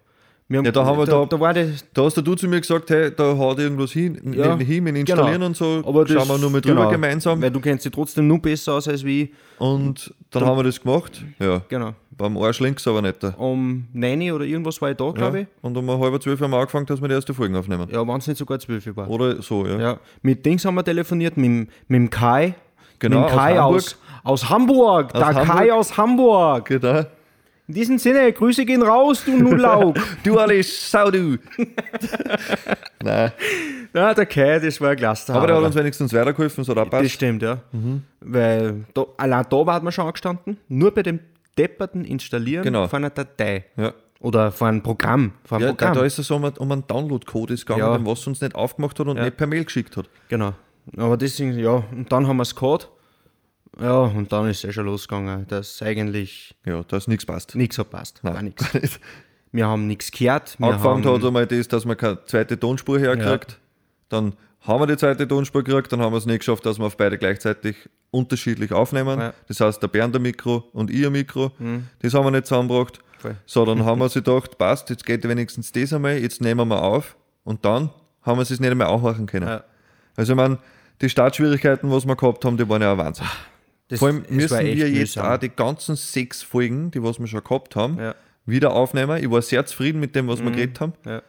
Wir 0.49 0.59
haben, 0.59 0.65
Ja, 0.67 0.73
da 0.73 0.85
haben 0.85 0.99
wir 0.99 1.07
da, 1.07 1.21
da- 1.21 1.25
da 1.27 1.41
war 1.41 1.55
das, 1.55 1.85
Da 1.95 2.03
hast 2.05 2.17
du 2.19 2.35
zu 2.35 2.49
mir 2.49 2.61
gesagt, 2.61 2.91
hey, 2.91 3.15
da 3.15 3.37
haut 3.39 3.59
irgendwas 3.61 3.93
hin, 3.93 4.21
Ja, 4.35 4.57
hin 4.59 4.87
installieren 4.89 5.33
genau. 5.35 5.47
und 5.47 5.57
so, 5.57 5.83
aber 5.87 6.05
das, 6.05 6.13
schauen 6.13 6.29
wir 6.29 6.39
nur 6.39 6.51
mit 6.51 6.65
drüber 6.65 6.81
genau, 6.81 6.91
gemeinsam. 6.91 7.41
Weil 7.41 7.51
du 7.53 7.61
kennst 7.61 7.85
sie 7.85 7.91
trotzdem 7.91 8.27
nur 8.27 8.41
besser 8.43 8.75
aus 8.75 8.87
als 8.89 9.05
wie 9.05 9.23
ich. 9.23 9.31
Und 9.59 10.13
dann 10.31 10.45
haben 10.45 10.59
wir 10.59 10.65
das 10.65 10.81
gemacht. 10.83 11.25
Ja, 11.39 11.61
Genau. 11.69 11.95
Beim 12.17 12.37
Arsch 12.37 12.61
links 12.61 12.87
aber 12.87 13.03
nicht. 13.03 13.23
Da. 13.23 13.31
Um 13.37 13.87
9 13.93 14.33
oder 14.33 14.45
irgendwas 14.45 14.81
war 14.81 14.91
ich 14.91 14.97
da, 14.97 15.11
glaube 15.11 15.41
ich. 15.41 15.47
Und 15.63 15.77
um 15.77 15.91
halb 15.91 16.23
zwölf 16.23 16.41
haben 16.41 16.51
wir 16.51 16.59
angefangen, 16.59 16.87
dass 16.87 17.01
wir 17.01 17.09
die 17.09 17.15
erste 17.15 17.35
Folge 17.35 17.59
aufnehmen. 17.59 17.89
Ja, 17.91 18.07
waren 18.07 18.19
es 18.21 18.27
nicht 18.27 18.39
sogar 18.39 18.59
12 18.59 18.97
war. 18.97 19.09
Oder 19.11 19.43
so, 19.43 19.67
ja. 19.67 19.79
Ja, 19.81 20.01
mit 20.23 20.45
Dings 20.45 20.65
haben 20.65 20.75
wir 20.75 20.85
telefoniert, 20.85 21.37
mit, 21.37 21.69
mit 21.89 21.99
dem 21.99 22.11
Kai. 22.11 22.55
Genau, 22.99 23.21
mit 23.23 23.29
dem 23.31 23.33
aus 23.33 23.39
Kai 23.39 23.57
Hamburg. 23.57 23.77
aus, 23.77 23.99
aus 24.23 24.49
Hamburg. 24.51 25.13
der 25.13 25.27
Hamburg. 25.27 25.47
Kai 25.47 25.73
aus 25.73 25.97
Hamburg. 25.97 26.65
Genau. 26.67 27.03
In 27.67 27.75
diesem 27.75 27.99
Sinne, 27.99 28.31
Grüße 28.31 28.67
gehen 28.67 28.83
raus, 28.83 29.23
du 29.25 29.37
Nulauk. 29.39 29.97
Du 30.23 30.39
alles, 30.39 30.91
sau 30.91 31.11
du! 31.11 31.39
Nein, 33.03 33.33
ja, 33.95 34.13
der 34.15 34.27
Kai, 34.27 34.59
das 34.59 34.81
war 34.81 34.91
ein 34.91 34.97
klasse. 34.97 35.33
aber 35.33 35.47
der 35.47 35.57
hat 35.57 35.65
uns 35.65 35.75
wenigstens 35.75 36.13
weitergeholfen, 36.13 36.63
so 36.65 36.75
auch 36.77 36.89
Das 36.89 37.11
stimmt, 37.11 37.43
ja. 37.43 37.59
Weil 38.21 38.85
da, 38.93 39.07
allein 39.17 39.47
da 39.49 39.67
war 39.67 39.83
man 39.83 39.93
schon 39.93 40.07
angestanden, 40.07 40.59
nur 40.69 40.91
bei 40.93 41.03
dem 41.03 41.21
depperten 41.59 42.05
Installieren 42.05 42.63
Genau. 42.65 42.89
von 42.89 42.99
einer 43.05 43.11
Datei. 43.11 43.65
Ja. 43.77 43.93
Oder 44.21 44.51
von 44.53 44.69
einem 44.69 44.83
Programm. 44.83 45.33
Von 45.45 45.57
einem 45.57 45.67
Ja, 45.67 45.73
da, 45.73 45.77
Programm. 45.77 45.95
da 45.99 46.05
ist 46.07 46.19
es 46.19 46.31
um, 46.31 46.45
um 46.45 46.73
einen 46.73 46.87
Download-Code 46.87 47.55
gegangen, 47.57 47.81
Ja. 47.81 47.97
den 47.97 48.07
was 48.07 48.27
uns 48.27 48.41
nicht 48.41 48.55
aufgemacht 48.55 48.99
hat 48.99 49.07
und 49.07 49.17
Ja. 49.19 49.25
nicht 49.25 49.37
per 49.37 49.47
Mail 49.47 49.65
geschickt 49.65 49.97
hat. 49.97 50.09
Genau. 50.29 50.55
Aber 50.97 51.17
deswegen, 51.17 51.59
ja, 51.59 51.83
und 51.93 52.11
dann 52.11 52.27
haben 52.27 52.37
wir 52.39 52.43
es 52.43 52.55
gehabt. 52.55 52.91
Ja, 53.81 54.01
und 54.03 54.31
dann 54.33 54.49
ist 54.49 54.59
es 54.65 54.71
eh 54.71 54.73
schon 54.73 54.87
losgegangen, 54.87 55.47
dass 55.49 55.83
eigentlich 55.83 56.55
Ja, 56.65 56.83
da 56.87 56.97
ist 56.97 57.09
nichts 57.09 57.27
passt. 57.27 57.55
nichts 57.57 57.77
hat 57.79 57.91
passt. 57.91 58.23
Gar 58.23 58.35
Nein. 58.35 58.45
nichts. 58.47 59.01
Wir 59.53 59.67
haben 59.67 59.87
nichts 59.87 60.11
gehört. 60.11 60.57
Angefangen 60.61 61.05
haben, 61.05 61.15
hat 61.17 61.25
einmal 61.25 61.47
das, 61.47 61.69
dass 61.69 61.85
man 61.85 61.97
keine 61.97 62.25
zweite 62.25 62.59
Tonspur 62.59 62.99
herkriegt. 62.99 63.59
Dann 64.09 64.35
haben 64.67 64.81
wir 64.81 64.87
die 64.87 64.97
zweite 64.97 65.27
Tonspur 65.29 65.63
gekriegt, 65.63 65.93
dann 65.93 66.01
haben 66.01 66.13
wir 66.13 66.19
es 66.19 66.27
nicht 66.27 66.39
geschafft, 66.41 66.65
dass 66.67 66.79
wir 66.79 66.87
auf 66.87 66.97
beide 66.97 67.19
gleichzeitig 67.19 67.77
unterschiedlich 68.11 68.73
aufnehmen. 68.73 69.19
Ja. 69.21 69.29
Mhm. 69.29 69.33
Das 69.49 69.61
heißt, 69.61 69.83
der 69.83 69.89
Bernd 69.89 70.17
ein 70.17 70.23
Mikro 70.23 70.65
und 70.73 70.91
ein 70.91 71.13
Mikro. 71.13 71.53
Das 72.01 72.15
haben 72.15 72.25
wir 72.27 72.31
nicht 72.31 72.47
zusammengebracht. 72.47 72.99
Voll. 73.19 73.37
So, 73.47 73.65
dann 73.65 73.85
haben 73.85 73.99
wir 74.01 74.09
sich 74.09 74.23
gedacht, 74.25 74.59
passt, 74.59 74.91
jetzt 74.91 75.05
geht 75.07 75.27
wenigstens 75.29 75.73
das 75.73 75.93
einmal, 75.93 76.19
jetzt 76.19 76.41
nehmen 76.41 76.69
wir 76.69 76.83
auf. 76.83 77.17
Und 77.43 77.65
dann 77.65 77.91
haben 78.23 78.39
wir 78.39 78.43
es 78.43 78.51
nicht 78.51 78.61
mehr 78.75 78.89
anhören 78.89 79.27
können. 79.27 79.49
Ja. 79.49 79.65
Also, 80.17 80.33
ich 80.33 80.37
meine, 80.37 80.59
die 81.01 81.09
Startschwierigkeiten, 81.09 81.91
was 81.91 82.07
wir 82.07 82.17
gehabt 82.17 82.45
haben, 82.45 82.57
die 82.57 82.69
waren 82.69 82.81
ja 82.83 82.93
ein 82.93 82.99
Wahnsinn. 82.99 83.27
das, 83.89 83.99
Vor 83.99 84.09
allem 84.09 84.25
müssen 84.29 84.59
wir 84.61 84.89
jetzt 84.89 85.17
mühsam. 85.17 85.27
auch 85.27 85.39
die 85.39 85.49
ganzen 85.51 85.97
sechs 85.97 86.43
Folgen, 86.43 86.91
die 86.91 87.03
was 87.03 87.19
wir 87.19 87.27
schon 87.27 87.43
gehabt 87.45 87.77
haben, 87.77 87.99
Ja. 87.99 88.15
wieder 88.47 88.73
aufnehmen. 88.73 89.23
Ich 89.23 89.31
war 89.31 89.43
sehr 89.43 89.67
zufrieden 89.67 90.01
mit 90.01 90.15
dem, 90.15 90.29
was 90.29 90.41
Mhm. 90.41 90.45
wir 90.45 90.53
geredet 90.53 90.81
haben. 90.81 90.93
Ja. 91.05 91.23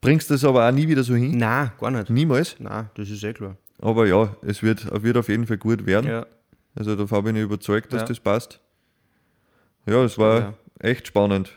Bringst 0.00 0.30
das 0.30 0.44
aber 0.44 0.68
auch 0.68 0.72
nie 0.72 0.86
wieder 0.88 1.02
so 1.02 1.14
hin. 1.14 1.36
Nein, 1.38 1.70
gar 1.80 1.90
nicht. 1.90 2.10
Niemals. 2.10 2.56
Nein, 2.58 2.90
das 2.94 3.08
ist 3.10 3.22
eh 3.24 3.32
klar. 3.32 3.56
Aber 3.80 4.06
ja, 4.06 4.36
es 4.42 4.62
wird, 4.62 4.86
wird 5.02 5.16
auf 5.16 5.28
jeden 5.28 5.46
Fall 5.46 5.58
gut 5.58 5.86
werden. 5.86 6.10
Ja. 6.10 6.26
Also 6.74 6.94
davon 6.96 7.24
bin 7.24 7.36
ich 7.36 7.42
überzeugt, 7.42 7.92
dass 7.92 8.02
Ja. 8.02 8.06
das 8.08 8.20
passt. 8.20 8.60
Ja, 9.86 10.02
es 10.04 10.18
war 10.18 10.38
Ja. 10.40 10.54
echt 10.80 11.06
spannend. 11.06 11.52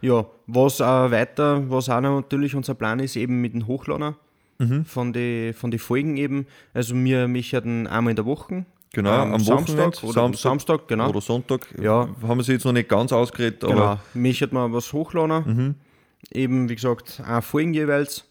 Ja, 0.00 0.26
was 0.46 0.80
auch 0.80 1.10
weiter, 1.10 1.68
was 1.70 1.88
auch 1.88 2.00
noch 2.00 2.16
natürlich 2.20 2.54
unser 2.54 2.74
Plan 2.74 3.00
ist, 3.00 3.16
eben 3.16 3.40
mit 3.40 3.54
dem 3.54 3.66
Hochlader 3.66 4.16
Mhm. 4.58 4.84
von 4.84 5.12
den 5.12 5.54
von 5.54 5.70
die 5.70 5.78
Folgen 5.78 6.16
eben. 6.16 6.46
Also 6.74 6.94
wir 6.94 7.26
möchten 7.28 7.86
einmal 7.86 8.10
in 8.12 8.16
der 8.16 8.26
Woche. 8.26 8.64
Genau, 8.92 9.10
am 9.10 9.34
am 9.34 9.40
Samstag 9.40 9.76
Wochenende, 9.76 9.98
oder 10.04 10.12
Samstag, 10.12 10.40
Samstag, 10.50 10.88
genau. 10.88 11.08
Oder 11.10 11.20
Sonntag. 11.20 11.66
Ja. 11.80 12.08
Haben 12.22 12.38
wir 12.38 12.44
sie 12.44 12.52
jetzt 12.52 12.64
noch 12.64 12.72
nicht 12.72 12.88
ganz 12.88 13.12
ausgeredet, 13.12 13.60
Genau, 13.60 13.72
aber 13.72 14.00
Mhm. 14.14 14.22
möchten 14.22 14.54
wir 14.54 14.72
was 14.72 14.92
hochladen. 14.92 15.74
Eben, 16.32 16.68
wie 16.68 16.74
gesagt, 16.74 17.22
auch 17.26 17.42
Folgen 17.42 17.74
jeweils. 17.74 18.24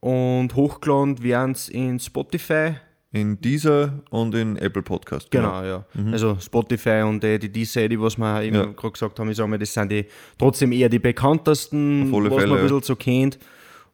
Und 0.00 0.54
hochgeladen 0.54 1.22
werden 1.22 1.52
es 1.52 1.68
in 1.68 1.98
Spotify, 2.00 2.76
In 3.12 3.40
dieser 3.40 4.00
und 4.10 4.34
in 4.34 4.56
Apple 4.56 4.82
Podcast. 4.82 5.30
Genau, 5.30 5.62
ja. 5.64 5.84
Also 6.12 6.38
Spotify 6.40 7.02
und 7.04 7.22
äh, 7.24 7.38
die 7.38 7.50
diese, 7.50 7.88
die 7.88 8.00
was 8.00 8.16
wir 8.16 8.42
eben 8.42 8.56
Ja. 8.56 8.66
gerade 8.66 8.92
gesagt 8.92 9.18
haben, 9.18 9.28
ich 9.30 9.36
sage 9.36 9.50
mal, 9.50 9.58
das 9.58 9.74
sind 9.74 9.90
die 9.90 10.06
trotzdem 10.38 10.72
eher 10.72 10.88
die 10.88 11.00
bekanntesten, 11.00 12.10
was 12.10 12.18
Fälle, 12.22 12.30
man 12.30 12.40
ein 12.42 12.56
ja. 12.56 12.62
bisschen 12.62 12.82
so 12.82 12.96
kennt. 12.96 13.38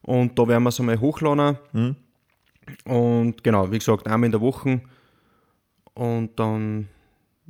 Und 0.03 0.37
da 0.39 0.47
werden 0.47 0.63
wir 0.63 0.69
es 0.69 0.79
einmal 0.79 0.99
hochladen. 0.99 1.57
Mhm. 1.73 1.95
Und 2.85 3.43
genau, 3.43 3.69
wie 3.71 3.79
gesagt, 3.79 4.07
einmal 4.07 4.27
in 4.27 4.31
der 4.31 4.41
Woche. 4.41 4.81
Und 5.93 6.39
dann, 6.39 6.87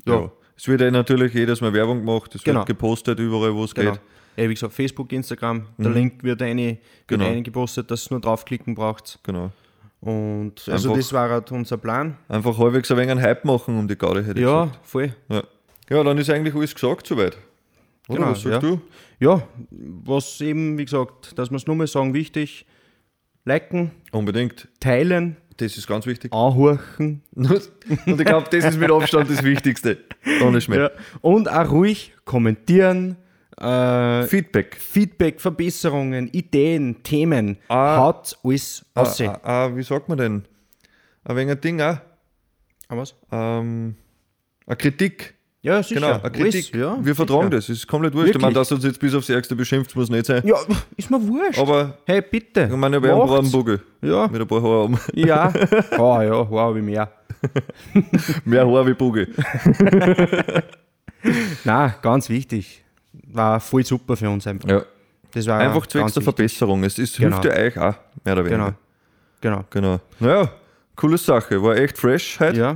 ja, 0.05 0.13
Ja. 0.21 0.31
Es 0.57 0.67
wird 0.67 0.81
ja 0.81 0.89
natürlich 0.91 1.33
jedes 1.33 1.61
Mal 1.61 1.71
Werbung 1.73 1.99
gemacht, 1.99 2.33
es 2.35 2.43
Genau. 2.43 2.59
wird 2.61 2.67
gepostet 2.67 3.19
überall, 3.19 3.53
wo 3.53 3.63
es 3.63 3.73
genau. 3.75 3.91
geht. 3.91 4.01
Äh, 4.35 4.49
wie 4.49 4.53
gesagt, 4.55 4.73
Facebook, 4.73 5.11
Instagram, 5.13 5.67
der 5.77 5.91
Link 5.91 6.23
wird, 6.23 6.41
eine, 6.41 6.65
wird 6.67 6.79
Genau. 7.07 7.25
eingepostet, 7.25 7.89
dass 7.91 8.07
ihr 8.07 8.11
nur 8.11 8.21
draufklicken 8.21 8.75
braucht. 8.75 9.19
Genau. 9.23 9.51
Und 9.99 10.53
also 10.67 10.89
Einfach- 10.89 10.97
das 11.01 11.13
war 11.13 11.29
halt 11.29 11.51
unser 11.51 11.77
Plan. 11.77 12.17
Einfach 12.27 12.57
halbwegs 12.57 12.89
ein 12.91 12.97
wenig 12.97 13.11
einen 13.11 13.21
Hype 13.21 13.45
machen 13.45 13.77
um 13.79 13.87
die 13.87 13.95
Gaudi, 13.97 14.23
hätte 14.23 14.39
ich 14.39 14.45
Ja, 14.45 14.65
gesagt. 14.65 14.85
voll. 14.87 15.15
Ja. 15.29 15.43
ja, 15.89 16.03
dann 16.03 16.17
ist 16.17 16.29
eigentlich 16.29 16.53
alles 16.55 16.73
gesagt 16.75 17.07
soweit. 17.07 17.37
Oder 18.07 18.17
Genau, 18.19 18.31
was 18.31 18.41
sagst 18.41 18.63
ja. 18.63 18.69
du? 18.69 18.81
Ja, 19.19 19.47
was 19.71 20.39
eben, 20.41 20.77
wie 20.77 20.85
gesagt, 20.85 21.37
dass 21.37 21.49
wir 21.49 21.57
es 21.57 21.65
nur 21.67 21.75
mal 21.75 21.87
sagen, 21.87 22.13
wichtig, 22.13 22.65
liken, 23.45 23.91
Unbedingt. 24.11 24.67
teilen, 24.79 25.35
Das 25.57 25.75
ist 25.77 25.87
ganz 25.87 26.05
wichtig. 26.05 26.31
anhorchen. 26.33 27.23
Und 27.35 27.49
ich 28.07 28.25
glaube, 28.25 28.47
das 28.51 28.63
ist 28.65 28.77
mit 28.79 28.91
Abstand 28.91 29.29
das 29.29 29.43
Wichtigste. 29.43 29.97
Ohne 30.43 30.61
Schmäh. 30.61 30.77
Ja. 30.77 30.91
Und 31.21 31.49
auch 31.49 31.69
ruhig 31.71 32.13
kommentieren, 32.25 33.17
äh, 33.59 34.23
Feedback. 34.23 34.75
Feedback, 34.79 35.41
Verbesserungen, 35.41 36.27
Ideen, 36.27 37.01
Themen. 37.01 37.57
Ah. 37.69 37.97
Haut 37.97 38.37
alles 38.43 38.85
Ah, 38.93 39.01
aus. 39.01 39.19
ah, 39.21 39.39
ah, 39.43 39.75
wie 39.75 39.81
sagt 39.83 40.09
man 40.09 40.17
denn? 40.19 40.45
Ein 41.23 41.35
wenig 41.35 41.51
ein 41.55 41.61
Ding 41.61 41.81
auch. 41.81 41.97
Ah, 42.89 42.95
was? 42.97 43.15
Ähm, 43.31 43.95
eine 44.67 44.75
Kritik. 44.77 45.33
Ja, 45.67 45.83
sicher. 45.83 45.95
Genau, 45.99 46.19
eine 46.21 46.31
Kritik. 46.31 46.73
Ja, 46.75 46.97
Wir 47.01 47.13
vertragen 47.15 47.41
sicher. 47.43 47.49
das. 47.57 47.69
Es 47.69 47.77
ist 47.79 47.87
komplett 47.87 48.13
wurscht. 48.13 48.29
Ich 48.29 48.35
meine, 48.35 48.55
Wirklich? 48.55 48.69
dass 48.69 48.71
uns 48.71 48.83
jetzt 48.85 48.99
bis 48.99 49.13
aufs 49.13 49.29
Ärgste 49.29 49.55
beschimpft, 49.55 49.95
muss 49.95 50.09
nicht 50.09 50.25
sein. 50.25 50.41
Ja, 50.45 50.55
ist 50.95 51.11
mir 51.11 51.21
wurscht. 51.27 51.59
Aber 51.59 51.97
hey, 52.05 52.21
bitte. 52.21 52.69
ich 52.71 52.75
meine, 52.77 53.01
wir 53.03 53.15
haben 53.15 53.29
einen. 53.29 53.51
Bugel. 53.51 53.81
Ja, 54.01 54.27
Mit 54.27 54.41
ein 54.41 54.47
paar 54.47 54.61
Haaren 54.63 54.93
oben. 54.93 54.99
ja. 55.13 55.51
Oh 55.97 56.21
ja, 56.21 56.49
wow, 56.49 56.73
wie 56.75 56.81
mehr. 56.81 57.11
Mehr 58.45 58.65
Haar 58.65 58.87
wie 58.87 58.93
Bugel. 58.93 59.27
Na, 61.63 61.95
ganz 62.01 62.29
wichtig. 62.29 62.83
War 63.33 63.59
voll 63.59 63.83
super 63.85 64.15
für 64.15 64.29
uns 64.29 64.47
einfach. 64.47 64.69
Ja. 64.69 64.81
Das 65.33 65.45
war 65.47 65.59
Einfach 65.59 65.85
zwecks 65.87 66.13
der. 66.13 66.23
Verbesserung. 66.23 66.83
Es 66.83 66.97
ist, 66.97 67.17
Genau. 67.17 67.41
hilft 67.41 67.55
ja 67.57 67.63
euch 67.63 67.77
auch, 67.77 67.95
mehr 68.23 68.33
oder 68.33 68.43
Genau. 68.43 68.63
weniger. 68.65 68.75
Genau. 69.41 69.63
Genau. 69.69 69.99
Naja, 70.19 70.49
coole 70.95 71.17
Sache. 71.17 71.61
War 71.61 71.75
echt 71.75 71.97
fresh 71.97 72.39
heute. 72.39 72.57
Ja, 72.59 72.69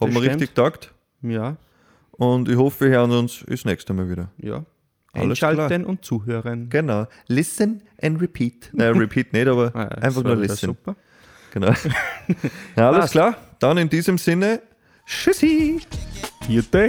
Hat 0.00 0.08
stimmt. 0.10 0.20
richtig 0.20 0.54
taugt. 0.54 0.92
ja, 1.22 1.56
Und 2.22 2.48
ich 2.48 2.56
hoffe, 2.56 2.84
wir 2.88 2.98
hören 2.98 3.10
uns 3.10 3.44
das 3.48 3.64
nächste 3.64 3.92
Mal 3.92 4.08
wieder. 4.08 4.30
ja. 4.38 4.64
Alles 5.14 5.42
Einschalten 5.42 5.84
und 5.84 6.02
zuhören. 6.06 6.70
Genau. 6.70 7.06
Listen 7.26 7.82
and 8.00 8.18
repeat. 8.22 8.70
Nein, 8.72 8.94
repeat 8.98 9.32
nicht, 9.34 9.46
aber 9.46 9.70
Ah, 9.74 9.88
einfach 10.00 10.22
nur 10.22 10.36
listen. 10.36 10.66
Super. 10.68 10.96
Genau. 11.52 11.66
ja, 12.76 12.86
alles 12.88 13.00
Passt. 13.00 13.12
klar. 13.12 13.36
Dann 13.58 13.76
in 13.76 13.90
diesem 13.90 14.16
Sinne, 14.16 14.62
tschüssi. 15.04 15.80
Vierte. 16.46 16.88